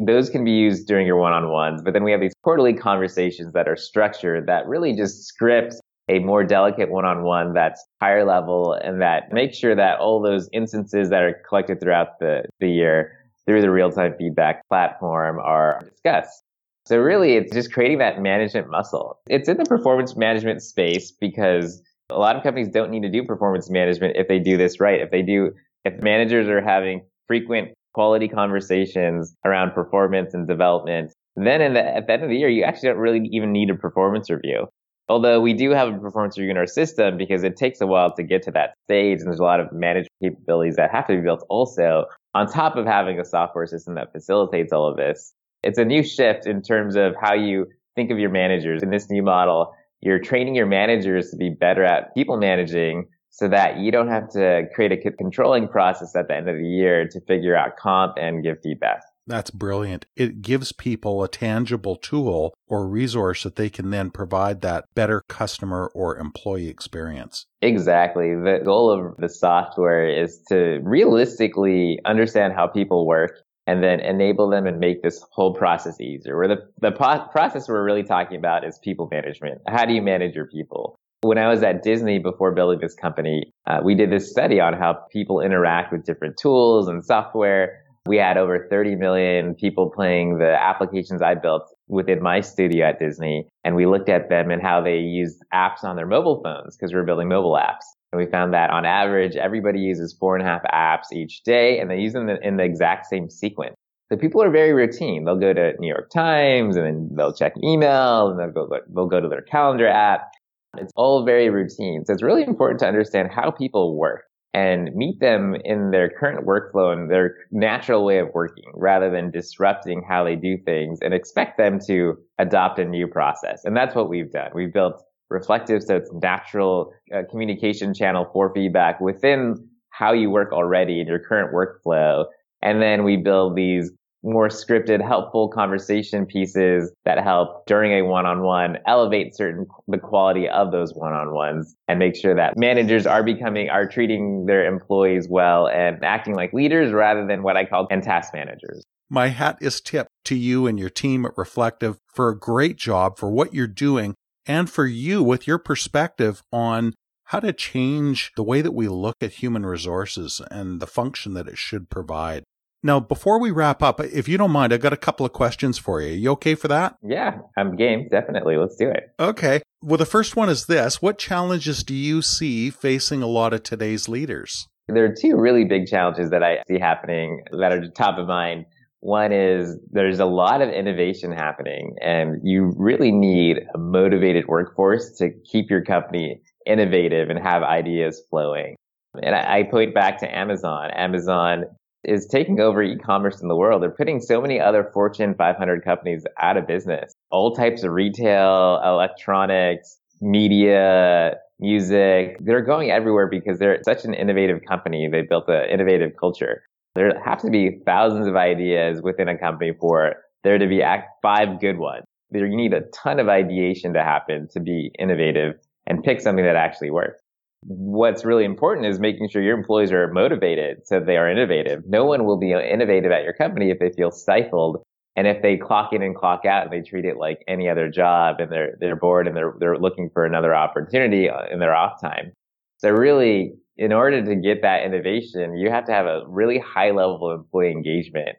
Those 0.05 0.29
can 0.29 0.43
be 0.43 0.51
used 0.51 0.87
during 0.87 1.07
your 1.07 1.17
one-on-ones, 1.17 1.81
but 1.83 1.93
then 1.93 2.03
we 2.03 2.11
have 2.11 2.19
these 2.19 2.33
quarterly 2.43 2.73
conversations 2.73 3.53
that 3.53 3.67
are 3.67 3.75
structured 3.75 4.47
that 4.47 4.67
really 4.67 4.95
just 4.95 5.23
script 5.25 5.75
a 6.09 6.19
more 6.19 6.43
delicate 6.43 6.89
one-on-one 6.89 7.53
that's 7.53 7.85
higher 8.01 8.25
level 8.25 8.73
and 8.73 9.01
that 9.01 9.31
makes 9.31 9.57
sure 9.57 9.75
that 9.75 9.99
all 9.99 10.21
those 10.21 10.49
instances 10.53 11.09
that 11.09 11.21
are 11.21 11.41
collected 11.47 11.79
throughout 11.81 12.19
the, 12.19 12.43
the 12.59 12.69
year 12.69 13.13
through 13.45 13.61
the 13.61 13.71
real-time 13.71 14.13
feedback 14.17 14.67
platform 14.67 15.39
are 15.39 15.81
discussed. 15.89 16.43
So 16.87 16.97
really 16.97 17.33
it's 17.33 17.53
just 17.53 17.73
creating 17.73 17.97
that 17.97 18.21
management 18.21 18.69
muscle. 18.69 19.19
It's 19.29 19.49
in 19.49 19.57
the 19.57 19.65
performance 19.65 20.15
management 20.15 20.63
space 20.63 21.11
because 21.11 21.81
a 22.09 22.17
lot 22.17 22.37
of 22.37 22.43
companies 22.43 22.69
don't 22.69 22.91
need 22.91 23.01
to 23.01 23.09
do 23.09 23.25
performance 23.25 23.69
management 23.69 24.15
if 24.15 24.29
they 24.29 24.39
do 24.39 24.55
this 24.55 24.79
right. 24.79 25.01
If 25.01 25.11
they 25.11 25.21
do, 25.21 25.51
if 25.83 26.01
managers 26.01 26.47
are 26.47 26.61
having 26.61 27.01
frequent 27.27 27.73
quality 27.93 28.29
conversations 28.29 29.35
around 29.43 29.71
performance 29.71 30.33
and 30.33 30.47
development, 30.47 31.11
then 31.35 31.73
the, 31.73 31.83
at 31.83 32.07
the 32.07 32.13
end 32.13 32.23
of 32.23 32.29
the 32.29 32.37
year, 32.37 32.47
you 32.47 32.63
actually 32.63 32.87
don't 32.87 32.99
really 32.99 33.27
even 33.33 33.51
need 33.51 33.69
a 33.69 33.75
performance 33.75 34.29
review. 34.29 34.69
Although 35.09 35.41
we 35.41 35.53
do 35.53 35.71
have 35.71 35.93
a 35.93 35.97
performance 35.97 36.37
review 36.37 36.51
in 36.51 36.57
our 36.57 36.67
system 36.67 37.17
because 37.17 37.43
it 37.43 37.57
takes 37.57 37.81
a 37.81 37.87
while 37.87 38.15
to 38.15 38.23
get 38.23 38.43
to 38.43 38.51
that 38.51 38.75
stage 38.85 39.19
and 39.19 39.27
there's 39.27 39.39
a 39.39 39.43
lot 39.43 39.59
of 39.59 39.73
management 39.73 40.13
capabilities 40.23 40.77
that 40.77 40.91
have 40.91 41.05
to 41.07 41.17
be 41.17 41.21
built 41.21 41.45
also 41.49 42.05
on 42.33 42.47
top 42.47 42.77
of 42.77 42.85
having 42.85 43.19
a 43.19 43.25
software 43.25 43.65
system 43.65 43.95
that 43.95 44.13
facilitates 44.13 44.71
all 44.71 44.87
of 44.87 44.95
this. 44.95 45.33
It's 45.67 45.77
a 45.77 45.83
new 45.83 46.01
shift 46.01 46.47
in 46.47 46.61
terms 46.61 46.95
of 46.95 47.13
how 47.19 47.33
you 47.33 47.65
think 47.93 48.09
of 48.09 48.17
your 48.17 48.29
managers. 48.29 48.81
In 48.81 48.89
this 48.89 49.09
new 49.09 49.21
model, 49.21 49.73
you're 49.99 50.17
training 50.17 50.55
your 50.55 50.65
managers 50.65 51.29
to 51.31 51.35
be 51.35 51.49
better 51.49 51.83
at 51.83 52.15
people 52.15 52.37
managing 52.37 53.09
so 53.31 53.49
that 53.49 53.77
you 53.77 53.91
don't 53.91 54.07
have 54.07 54.29
to 54.29 54.63
create 54.73 54.93
a 54.93 55.11
controlling 55.11 55.67
process 55.67 56.15
at 56.15 56.29
the 56.29 56.35
end 56.37 56.47
of 56.47 56.55
the 56.55 56.63
year 56.63 57.05
to 57.09 57.19
figure 57.27 57.53
out 57.53 57.75
comp 57.75 58.13
and 58.17 58.43
give 58.43 58.55
feedback. 58.63 59.01
That's 59.27 59.51
brilliant. 59.51 60.05
It 60.15 60.41
gives 60.41 60.71
people 60.71 61.21
a 61.21 61.27
tangible 61.27 61.97
tool 61.97 62.53
or 62.67 62.87
resource 62.87 63.43
that 63.43 63.57
they 63.57 63.69
can 63.69 63.89
then 63.89 64.09
provide 64.09 64.61
that 64.61 64.85
better 64.95 65.21
customer 65.27 65.91
or 65.93 66.17
employee 66.17 66.69
experience. 66.69 67.45
Exactly. 67.61 68.35
The 68.35 68.61
goal 68.63 68.89
of 68.89 69.17
the 69.17 69.27
software 69.27 70.07
is 70.07 70.41
to 70.47 70.79
realistically 70.81 71.99
understand 72.05 72.53
how 72.53 72.67
people 72.67 73.05
work 73.05 73.41
and 73.67 73.83
then 73.83 73.99
enable 73.99 74.49
them 74.49 74.65
and 74.65 74.79
make 74.79 75.03
this 75.03 75.23
whole 75.31 75.53
process 75.53 75.99
easier. 76.01 76.37
Where 76.37 76.47
the, 76.47 76.57
the 76.81 76.91
po- 76.91 77.27
process 77.31 77.67
we're 77.67 77.83
really 77.83 78.03
talking 78.03 78.37
about 78.37 78.65
is 78.65 78.79
people 78.79 79.07
management. 79.11 79.61
How 79.67 79.85
do 79.85 79.93
you 79.93 80.01
manage 80.01 80.35
your 80.35 80.47
people? 80.47 80.95
When 81.21 81.37
I 81.37 81.47
was 81.47 81.63
at 81.63 81.83
Disney 81.83 82.19
before 82.19 82.53
building 82.53 82.79
this 82.79 82.93
company, 82.95 83.51
uh, 83.65 83.81
we 83.83 83.95
did 83.95 84.11
this 84.11 84.29
study 84.29 84.59
on 84.59 84.73
how 84.73 84.93
people 85.11 85.41
interact 85.41 85.91
with 85.91 86.05
different 86.05 86.37
tools 86.37 86.87
and 86.87 87.03
software 87.03 87.83
we 88.07 88.17
had 88.17 88.37
over 88.37 88.67
30 88.69 88.95
million 88.95 89.53
people 89.53 89.91
playing 89.93 90.37
the 90.37 90.57
applications 90.59 91.21
I 91.21 91.35
built 91.35 91.63
within 91.87 92.21
my 92.23 92.39
studio 92.39 92.87
at 92.87 92.99
Disney. 92.99 93.47
And 93.63 93.75
we 93.75 93.85
looked 93.85 94.09
at 94.09 94.29
them 94.29 94.49
and 94.49 94.61
how 94.61 94.81
they 94.81 94.97
used 94.99 95.43
apps 95.53 95.83
on 95.83 95.95
their 95.97 96.07
mobile 96.07 96.41
phones 96.41 96.75
because 96.75 96.93
we 96.93 96.99
were 96.99 97.05
building 97.05 97.27
mobile 97.27 97.59
apps. 97.59 97.83
And 98.11 98.21
we 98.21 98.31
found 98.31 98.53
that 98.53 98.69
on 98.69 98.85
average, 98.85 99.35
everybody 99.35 99.79
uses 99.79 100.15
four 100.17 100.35
and 100.35 100.45
a 100.45 100.49
half 100.49 100.63
apps 100.63 101.11
each 101.13 101.43
day 101.43 101.79
and 101.79 101.91
they 101.91 101.97
use 101.97 102.13
them 102.13 102.29
in 102.29 102.57
the 102.57 102.63
exact 102.63 103.07
same 103.07 103.29
sequence. 103.29 103.75
So 104.09 104.17
people 104.17 104.41
are 104.41 104.49
very 104.49 104.71
routine. 104.71 105.25
They'll 105.25 105.39
go 105.39 105.53
to 105.53 105.73
New 105.79 105.89
York 105.89 106.09
Times 106.09 106.77
and 106.77 106.85
then 106.85 107.09
they'll 107.15 107.33
check 107.33 107.53
email 107.61 108.29
and 108.29 108.39
they'll 108.39 108.51
go, 108.51 108.69
they'll 108.93 109.07
go 109.07 109.19
to 109.19 109.27
their 109.27 109.41
calendar 109.41 109.87
app. 109.87 110.29
It's 110.77 110.93
all 110.95 111.25
very 111.25 111.49
routine. 111.49 112.05
So 112.05 112.13
it's 112.13 112.23
really 112.23 112.43
important 112.43 112.79
to 112.79 112.87
understand 112.87 113.29
how 113.31 113.51
people 113.51 113.97
work 113.97 114.23
and 114.53 114.95
meet 114.95 115.19
them 115.19 115.55
in 115.65 115.91
their 115.91 116.09
current 116.09 116.47
workflow 116.47 116.93
and 116.93 117.11
their 117.11 117.35
natural 117.51 118.05
way 118.05 118.19
of 118.19 118.29
working 118.33 118.71
rather 118.73 119.11
than 119.11 119.29
disrupting 119.29 120.03
how 120.07 120.23
they 120.23 120.35
do 120.35 120.57
things 120.65 120.99
and 121.01 121.13
expect 121.13 121.57
them 121.57 121.77
to 121.87 122.17
adopt 122.39 122.79
a 122.79 122.85
new 122.85 123.07
process. 123.07 123.65
And 123.65 123.75
that's 123.75 123.93
what 123.93 124.09
we've 124.09 124.31
done. 124.31 124.51
We've 124.55 124.73
built 124.73 125.03
Reflektive 125.29 125.83
so 125.83 125.97
it's 125.97 126.11
natural 126.13 126.93
uh, 127.13 127.23
communication 127.29 127.93
channel 127.93 128.29
for 128.31 128.53
feedback 128.53 129.01
within 129.01 129.67
how 129.89 130.13
you 130.13 130.29
work 130.29 130.51
already 130.53 131.01
in 131.01 131.07
your 131.07 131.19
current 131.19 131.53
workflow. 131.53 132.25
And 132.61 132.81
then 132.81 133.03
we 133.03 133.17
build 133.17 133.55
these 133.55 133.91
more 134.23 134.49
scripted, 134.49 135.05
helpful 135.05 135.47
conversation 135.47 136.25
pieces 136.25 136.91
that 137.05 137.23
help 137.23 137.65
during 137.65 137.93
a 137.93 138.01
one-on-one 138.03 138.77
elevate 138.85 139.35
certain 139.35 139.65
the 139.87 139.97
quality 139.97 140.49
of 140.49 140.71
those 140.71 140.93
one-on-ones 140.93 141.75
and 141.87 141.99
make 141.99 142.15
sure 142.15 142.35
that 142.35 142.57
managers 142.57 143.05
are 143.05 143.23
becoming 143.23 143.69
are 143.69 143.87
treating 143.87 144.45
their 144.45 144.65
employees 144.65 145.27
well 145.29 145.67
and 145.67 146.03
acting 146.03 146.35
like 146.35 146.51
leaders 146.53 146.91
rather 146.91 147.25
than 147.25 147.43
what 147.43 147.55
I 147.57 147.65
call 147.65 147.87
and 147.89 148.03
task 148.03 148.33
managers. 148.33 148.83
My 149.09 149.27
hat 149.27 149.57
is 149.61 149.79
tipped 149.79 150.09
to 150.25 150.35
you 150.35 150.67
and 150.67 150.77
your 150.77 150.89
team 150.89 151.25
at 151.25 151.37
Reflektive 151.37 151.97
for 152.13 152.29
a 152.29 152.37
great 152.37 152.75
job 152.75 153.17
for 153.17 153.29
what 153.29 153.53
you're 153.53 153.67
doing 153.67 154.15
and 154.47 154.69
for 154.69 154.85
you 154.85 155.21
with 155.21 155.47
your 155.47 155.57
perspective 155.57 156.41
on 156.51 156.93
how 157.25 157.39
to 157.41 157.51
change 157.51 158.31
the 158.35 158.43
way 158.43 158.61
that 158.61 158.73
we 158.73 158.87
look 158.87 159.17
at 159.21 159.33
human 159.33 159.65
resources 159.65 160.41
and 160.49 160.79
the 160.79 160.87
function 160.87 161.33
that 161.33 161.47
it 161.47 161.57
should 161.57 161.89
provide. 161.89 162.43
Now, 162.83 162.99
before 162.99 163.39
we 163.39 163.51
wrap 163.51 163.83
up, 163.83 163.99
if 163.99 164.29
you 164.29 164.37
don't 164.37 164.51
mind, 164.51 164.71
I've 164.71 164.81
got 164.81 164.93
a 164.93 164.97
couple 164.97 165.25
of 165.25 165.33
questions 165.33 165.77
for 165.77 166.01
you. 166.01 166.13
You 166.13 166.31
okay 166.31 166.55
for 166.55 166.67
that? 166.69 166.95
Yeah, 167.03 167.39
I'm 167.57 167.75
game. 167.75 168.07
Definitely. 168.09 168.55
Let's 168.55 168.75
do 168.75 168.89
it. 168.89 169.09
Okay. 169.19 169.61
Well, 169.81 169.97
the 169.97 170.05
first 170.05 170.35
one 170.35 170.47
is 170.47 170.67
this 170.67 171.01
What 171.01 171.17
challenges 171.17 171.83
do 171.83 171.93
you 171.93 172.21
see 172.21 172.69
facing 172.69 173.21
a 173.21 173.27
lot 173.27 173.53
of 173.53 173.63
today's 173.63 174.07
leaders? 174.07 174.67
There 174.87 175.03
are 175.03 175.13
two 175.13 175.35
really 175.35 175.65
big 175.65 175.87
challenges 175.87 176.29
that 176.29 176.43
I 176.43 176.63
see 176.67 176.79
happening 176.79 177.43
that 177.51 177.73
are 177.73 177.89
top 177.89 178.17
of 178.17 178.27
mind. 178.27 178.65
One 178.99 179.31
is 179.31 179.77
there's 179.91 180.19
a 180.19 180.25
lot 180.25 180.61
of 180.61 180.69
innovation 180.69 181.31
happening 181.31 181.95
and 182.01 182.41
you 182.43 182.73
really 182.77 183.11
need 183.11 183.59
a 183.73 183.77
motivated 183.77 184.47
workforce 184.47 185.11
to 185.17 185.29
keep 185.45 185.69
your 185.69 185.83
company 185.83 186.41
innovative 186.65 187.29
and 187.29 187.39
have 187.39 187.63
ideas 187.63 188.21
flowing. 188.29 188.75
And 189.21 189.35
I, 189.35 189.63
point 189.63 189.93
back 189.93 190.19
to 190.19 190.35
Amazon. 190.35 190.91
Amazon 190.91 191.65
is 192.03 192.27
taking 192.27 192.59
over 192.59 192.81
e-commerce 192.83 193.41
in 193.41 193.47
the 193.47 193.55
world. 193.55 193.81
They're 193.81 193.89
putting 193.89 194.19
so 194.19 194.41
many 194.41 194.59
other 194.59 194.89
Fortune 194.93 195.33
500 195.35 195.83
companies 195.83 196.23
out 196.39 196.57
of 196.57 196.67
business. 196.67 197.13
all 197.31 197.55
types 197.55 197.83
of 197.83 197.91
retail, 197.91 198.81
electronics, 198.83 199.97
media, 200.21 201.35
music. 201.59 202.37
They're 202.39 202.61
going 202.61 202.91
everywhere 202.91 203.27
because 203.27 203.59
they're 203.59 203.79
such 203.83 204.05
an 204.05 204.13
innovative 204.13 204.61
company. 204.67 205.09
They 205.11 205.23
built 205.23 205.47
an 205.47 205.69
innovative 205.69 206.11
culture. 206.19 206.63
There 206.97 207.21
have 207.23 207.41
to 207.43 207.51
be 207.51 207.79
thousands 207.85 208.25
of 208.25 208.35
ideas 208.35 209.03
within 209.03 209.29
a 209.29 209.37
company 209.37 209.71
for 209.79 210.15
there 210.43 210.57
to 210.57 210.67
be 210.67 210.83
five 211.21 211.61
good 211.61 211.77
ones. 211.77 212.05
There, 212.31 212.47
you 212.47 212.57
need 212.57 212.73
a 212.73 212.81
ton 212.91 213.19
of 213.19 213.29
ideation 213.29 213.93
to 213.93 214.03
happen 214.03 214.47
to 214.51 214.59
be 214.59 214.91
innovative 214.97 215.53
and 215.85 216.03
pick 216.03 216.21
something 216.21 216.43
that 216.43 216.55
actually 216.55 216.89
works. 216.89 217.21
What's 217.61 218.25
really 218.25 218.45
important 218.45 218.87
is 218.87 218.99
making 218.99 219.29
sure 219.29 219.43
your 219.43 219.55
employees 219.55 219.91
are 219.91 220.11
motivated 220.11 220.87
so 220.87 220.99
they 220.99 221.17
are 221.17 221.29
innovative. 221.29 221.83
No 221.87 222.03
one 222.03 222.25
will 222.25 222.37
be 222.37 222.51
innovative 222.51 223.11
at 223.11 223.23
your 223.23 223.33
company 223.33 223.69
if 223.69 223.77
they 223.77 223.91
feel 223.91 224.09
stifled 224.09 224.83
and 225.15 225.27
if 225.27 225.43
they 225.43 225.55
clock 225.55 225.93
in 225.93 226.01
and 226.01 226.15
clock 226.15 226.45
out 226.45 226.63
and 226.63 226.71
they 226.71 226.87
treat 226.87 227.05
it 227.05 227.17
like 227.17 227.43
any 227.47 227.69
other 227.69 227.89
job 227.89 228.37
and 228.39 228.51
they're, 228.51 228.75
they're 228.79 228.95
bored 228.95 229.27
and 229.27 229.37
they're, 229.37 229.53
they're 229.59 229.77
looking 229.77 230.09
for 230.13 230.25
another 230.25 230.55
opportunity 230.55 231.29
in 231.51 231.59
their 231.59 231.75
off 231.75 232.01
time. 232.01 232.33
So 232.79 232.89
really, 232.89 233.53
in 233.77 233.93
order 233.93 234.23
to 234.23 234.35
get 234.35 234.63
that 234.63 234.83
innovation, 234.83 235.55
you 235.55 235.69
have 235.69 235.85
to 235.85 235.91
have 235.91 236.05
a 236.05 236.21
really 236.27 236.59
high 236.59 236.91
level 236.91 237.31
of 237.31 237.39
employee 237.41 237.71
engagement. 237.71 238.37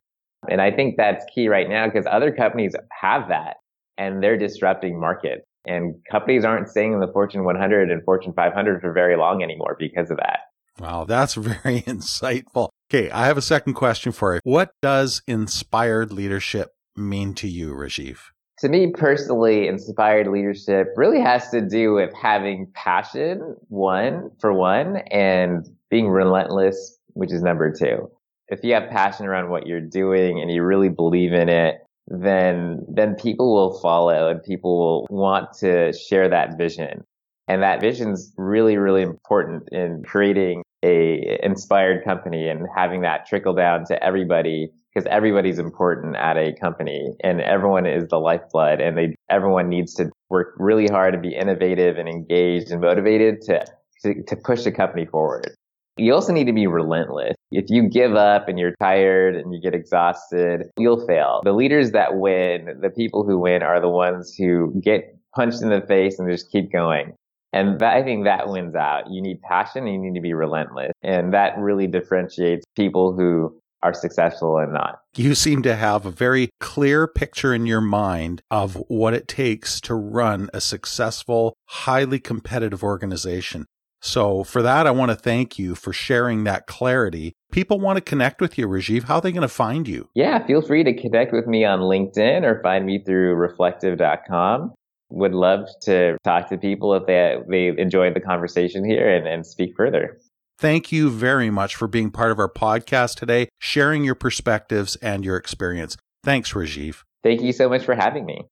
And 0.48 0.60
I 0.60 0.70
think 0.70 0.96
that's 0.96 1.24
key 1.34 1.48
right 1.48 1.68
now 1.68 1.86
because 1.86 2.06
other 2.10 2.32
companies 2.32 2.74
have 3.00 3.28
that 3.28 3.56
and 3.96 4.22
they're 4.22 4.36
disrupting 4.36 5.00
markets. 5.00 5.44
And 5.66 5.96
companies 6.10 6.44
aren't 6.44 6.68
staying 6.68 6.92
in 6.94 7.00
the 7.00 7.10
Fortune 7.12 7.44
100 7.44 7.90
and 7.90 8.02
Fortune 8.04 8.32
500 8.34 8.80
for 8.80 8.92
very 8.92 9.16
long 9.16 9.42
anymore 9.42 9.76
because 9.78 10.10
of 10.10 10.16
that. 10.16 10.40
Wow, 10.80 11.04
that's 11.04 11.34
very 11.34 11.82
insightful. 11.82 12.70
Okay, 12.90 13.10
I 13.10 13.26
have 13.26 13.36
a 13.36 13.42
second 13.42 13.74
question 13.74 14.12
for 14.12 14.34
you. 14.34 14.40
What 14.44 14.70
does 14.80 15.22
inspired 15.26 16.12
leadership 16.12 16.70
mean 16.96 17.34
to 17.34 17.48
you, 17.48 17.74
Rajiv? 17.74 18.18
To 18.60 18.68
me 18.68 18.90
personally, 18.90 19.68
inspired 19.68 20.26
leadership 20.26 20.88
really 20.96 21.20
has 21.20 21.48
to 21.50 21.60
do 21.60 21.94
with 21.94 22.12
having 22.12 22.66
passion, 22.74 23.54
one, 23.68 24.32
for 24.40 24.52
one, 24.52 24.96
and 25.12 25.64
being 25.90 26.08
relentless, 26.08 26.98
which 27.12 27.32
is 27.32 27.40
number 27.40 27.72
two. 27.72 28.10
If 28.48 28.64
you 28.64 28.74
have 28.74 28.90
passion 28.90 29.26
around 29.26 29.50
what 29.50 29.68
you're 29.68 29.80
doing 29.80 30.40
and 30.40 30.50
you 30.50 30.64
really 30.64 30.88
believe 30.88 31.32
in 31.32 31.48
it, 31.48 31.76
then, 32.08 32.84
then 32.88 33.14
people 33.14 33.54
will 33.54 33.78
follow 33.78 34.28
and 34.28 34.42
people 34.42 34.78
will 34.78 35.06
want 35.08 35.52
to 35.58 35.92
share 35.92 36.28
that 36.28 36.58
vision. 36.58 37.04
And 37.46 37.62
that 37.62 37.80
vision 37.80 38.10
is 38.10 38.32
really, 38.36 38.76
really 38.76 39.02
important 39.02 39.68
in 39.70 40.02
creating 40.02 40.62
a 40.82 41.38
inspired 41.42 42.04
company 42.04 42.48
and 42.48 42.66
having 42.74 43.02
that 43.02 43.26
trickle 43.26 43.54
down 43.54 43.84
to 43.86 44.02
everybody 44.02 44.70
because 44.98 45.08
everybody's 45.12 45.60
important 45.60 46.16
at 46.16 46.36
a 46.36 46.52
company 46.54 47.14
and 47.22 47.40
everyone 47.40 47.86
is 47.86 48.08
the 48.08 48.18
lifeblood 48.18 48.80
and 48.80 48.98
they, 48.98 49.14
everyone 49.30 49.68
needs 49.68 49.94
to 49.94 50.10
work 50.28 50.54
really 50.58 50.88
hard 50.88 51.14
to 51.14 51.20
be 51.20 51.34
innovative 51.34 51.98
and 51.98 52.08
engaged 52.08 52.72
and 52.72 52.80
motivated 52.80 53.40
to, 53.42 53.64
to, 54.02 54.22
to 54.24 54.36
push 54.36 54.64
the 54.64 54.72
company 54.72 55.06
forward. 55.06 55.54
You 55.96 56.14
also 56.14 56.32
need 56.32 56.46
to 56.46 56.52
be 56.52 56.66
relentless. 56.66 57.36
If 57.52 57.66
you 57.68 57.88
give 57.88 58.14
up 58.14 58.48
and 58.48 58.58
you're 58.58 58.74
tired 58.80 59.36
and 59.36 59.54
you 59.54 59.60
get 59.60 59.74
exhausted, 59.74 60.62
you'll 60.76 61.06
fail. 61.06 61.42
The 61.44 61.52
leaders 61.52 61.92
that 61.92 62.16
win, 62.16 62.80
the 62.80 62.90
people 62.90 63.24
who 63.24 63.38
win 63.38 63.62
are 63.62 63.80
the 63.80 63.88
ones 63.88 64.34
who 64.36 64.80
get 64.82 65.16
punched 65.34 65.62
in 65.62 65.70
the 65.70 65.80
face 65.86 66.18
and 66.18 66.28
just 66.28 66.50
keep 66.50 66.72
going. 66.72 67.14
And 67.52 67.78
that, 67.80 67.94
I 67.94 68.02
think 68.02 68.24
that 68.24 68.48
wins 68.48 68.74
out. 68.74 69.10
You 69.10 69.22
need 69.22 69.40
passion 69.42 69.86
and 69.86 69.94
you 69.94 70.10
need 70.10 70.18
to 70.18 70.22
be 70.22 70.34
relentless. 70.34 70.92
And 71.02 71.32
that 71.34 71.56
really 71.56 71.86
differentiates 71.86 72.64
people 72.76 73.14
who 73.16 73.58
are 73.82 73.94
successful 73.94 74.58
and 74.58 74.72
not. 74.72 75.00
You 75.16 75.34
seem 75.34 75.62
to 75.62 75.76
have 75.76 76.06
a 76.06 76.10
very 76.10 76.50
clear 76.60 77.06
picture 77.06 77.54
in 77.54 77.66
your 77.66 77.80
mind 77.80 78.42
of 78.50 78.74
what 78.88 79.14
it 79.14 79.28
takes 79.28 79.80
to 79.82 79.94
run 79.94 80.48
a 80.52 80.60
successful, 80.60 81.54
highly 81.66 82.18
competitive 82.18 82.82
organization. 82.82 83.66
So 84.00 84.44
for 84.44 84.62
that, 84.62 84.86
I 84.86 84.90
want 84.92 85.10
to 85.10 85.16
thank 85.16 85.58
you 85.58 85.74
for 85.74 85.92
sharing 85.92 86.44
that 86.44 86.66
clarity. 86.66 87.32
People 87.50 87.80
want 87.80 87.96
to 87.96 88.00
connect 88.00 88.40
with 88.40 88.56
you, 88.56 88.68
Rajiv. 88.68 89.04
How 89.04 89.16
are 89.16 89.20
they 89.20 89.32
going 89.32 89.42
to 89.42 89.48
find 89.48 89.88
you? 89.88 90.08
Yeah, 90.14 90.44
feel 90.46 90.62
free 90.62 90.84
to 90.84 90.94
connect 90.94 91.32
with 91.32 91.46
me 91.46 91.64
on 91.64 91.80
LinkedIn 91.80 92.44
or 92.44 92.62
find 92.62 92.86
me 92.86 93.02
through 93.04 93.34
reflektive.com. 93.34 94.72
Would 95.10 95.32
love 95.32 95.66
to 95.82 96.18
talk 96.22 96.48
to 96.50 96.58
people 96.58 96.94
if 96.94 97.06
they, 97.06 97.38
they 97.48 97.80
enjoyed 97.80 98.14
the 98.14 98.20
conversation 98.20 98.84
here 98.84 99.08
and, 99.08 99.26
and 99.26 99.46
speak 99.46 99.72
further. 99.74 100.18
Thank 100.58 100.90
you 100.90 101.08
very 101.08 101.50
much 101.50 101.76
for 101.76 101.86
being 101.86 102.10
part 102.10 102.32
of 102.32 102.40
our 102.40 102.48
podcast 102.48 103.14
today, 103.14 103.48
sharing 103.60 104.02
your 104.02 104.16
perspectives 104.16 104.96
and 104.96 105.24
your 105.24 105.36
experience. 105.36 105.96
Thanks, 106.24 106.52
Rajiv. 106.52 107.04
Thank 107.22 107.42
you 107.42 107.52
so 107.52 107.68
much 107.68 107.84
for 107.84 107.94
having 107.94 108.26
me. 108.26 108.48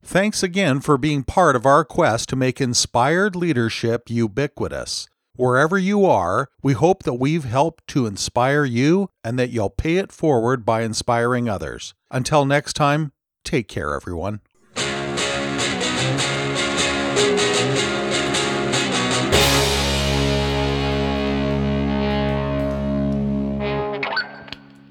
Thanks 0.00 0.44
again 0.44 0.80
for 0.80 0.96
being 0.96 1.24
part 1.24 1.56
of 1.56 1.66
our 1.66 1.84
quest 1.84 2.28
to 2.28 2.36
make 2.36 2.60
inspired 2.60 3.34
leadership 3.34 4.08
ubiquitous. 4.08 5.08
Wherever 5.34 5.76
you 5.76 6.06
are, 6.06 6.48
we 6.62 6.74
hope 6.74 7.02
that 7.02 7.14
we've 7.14 7.44
helped 7.44 7.88
to 7.88 8.06
inspire 8.06 8.64
you 8.64 9.10
and 9.24 9.36
that 9.38 9.50
you'll 9.50 9.70
pay 9.70 9.96
it 9.96 10.12
forward 10.12 10.64
by 10.64 10.82
inspiring 10.82 11.48
others. 11.48 11.92
Until 12.10 12.44
next 12.44 12.74
time, 12.74 13.10
take 13.44 13.66
care, 13.66 13.94
everyone. 13.94 14.40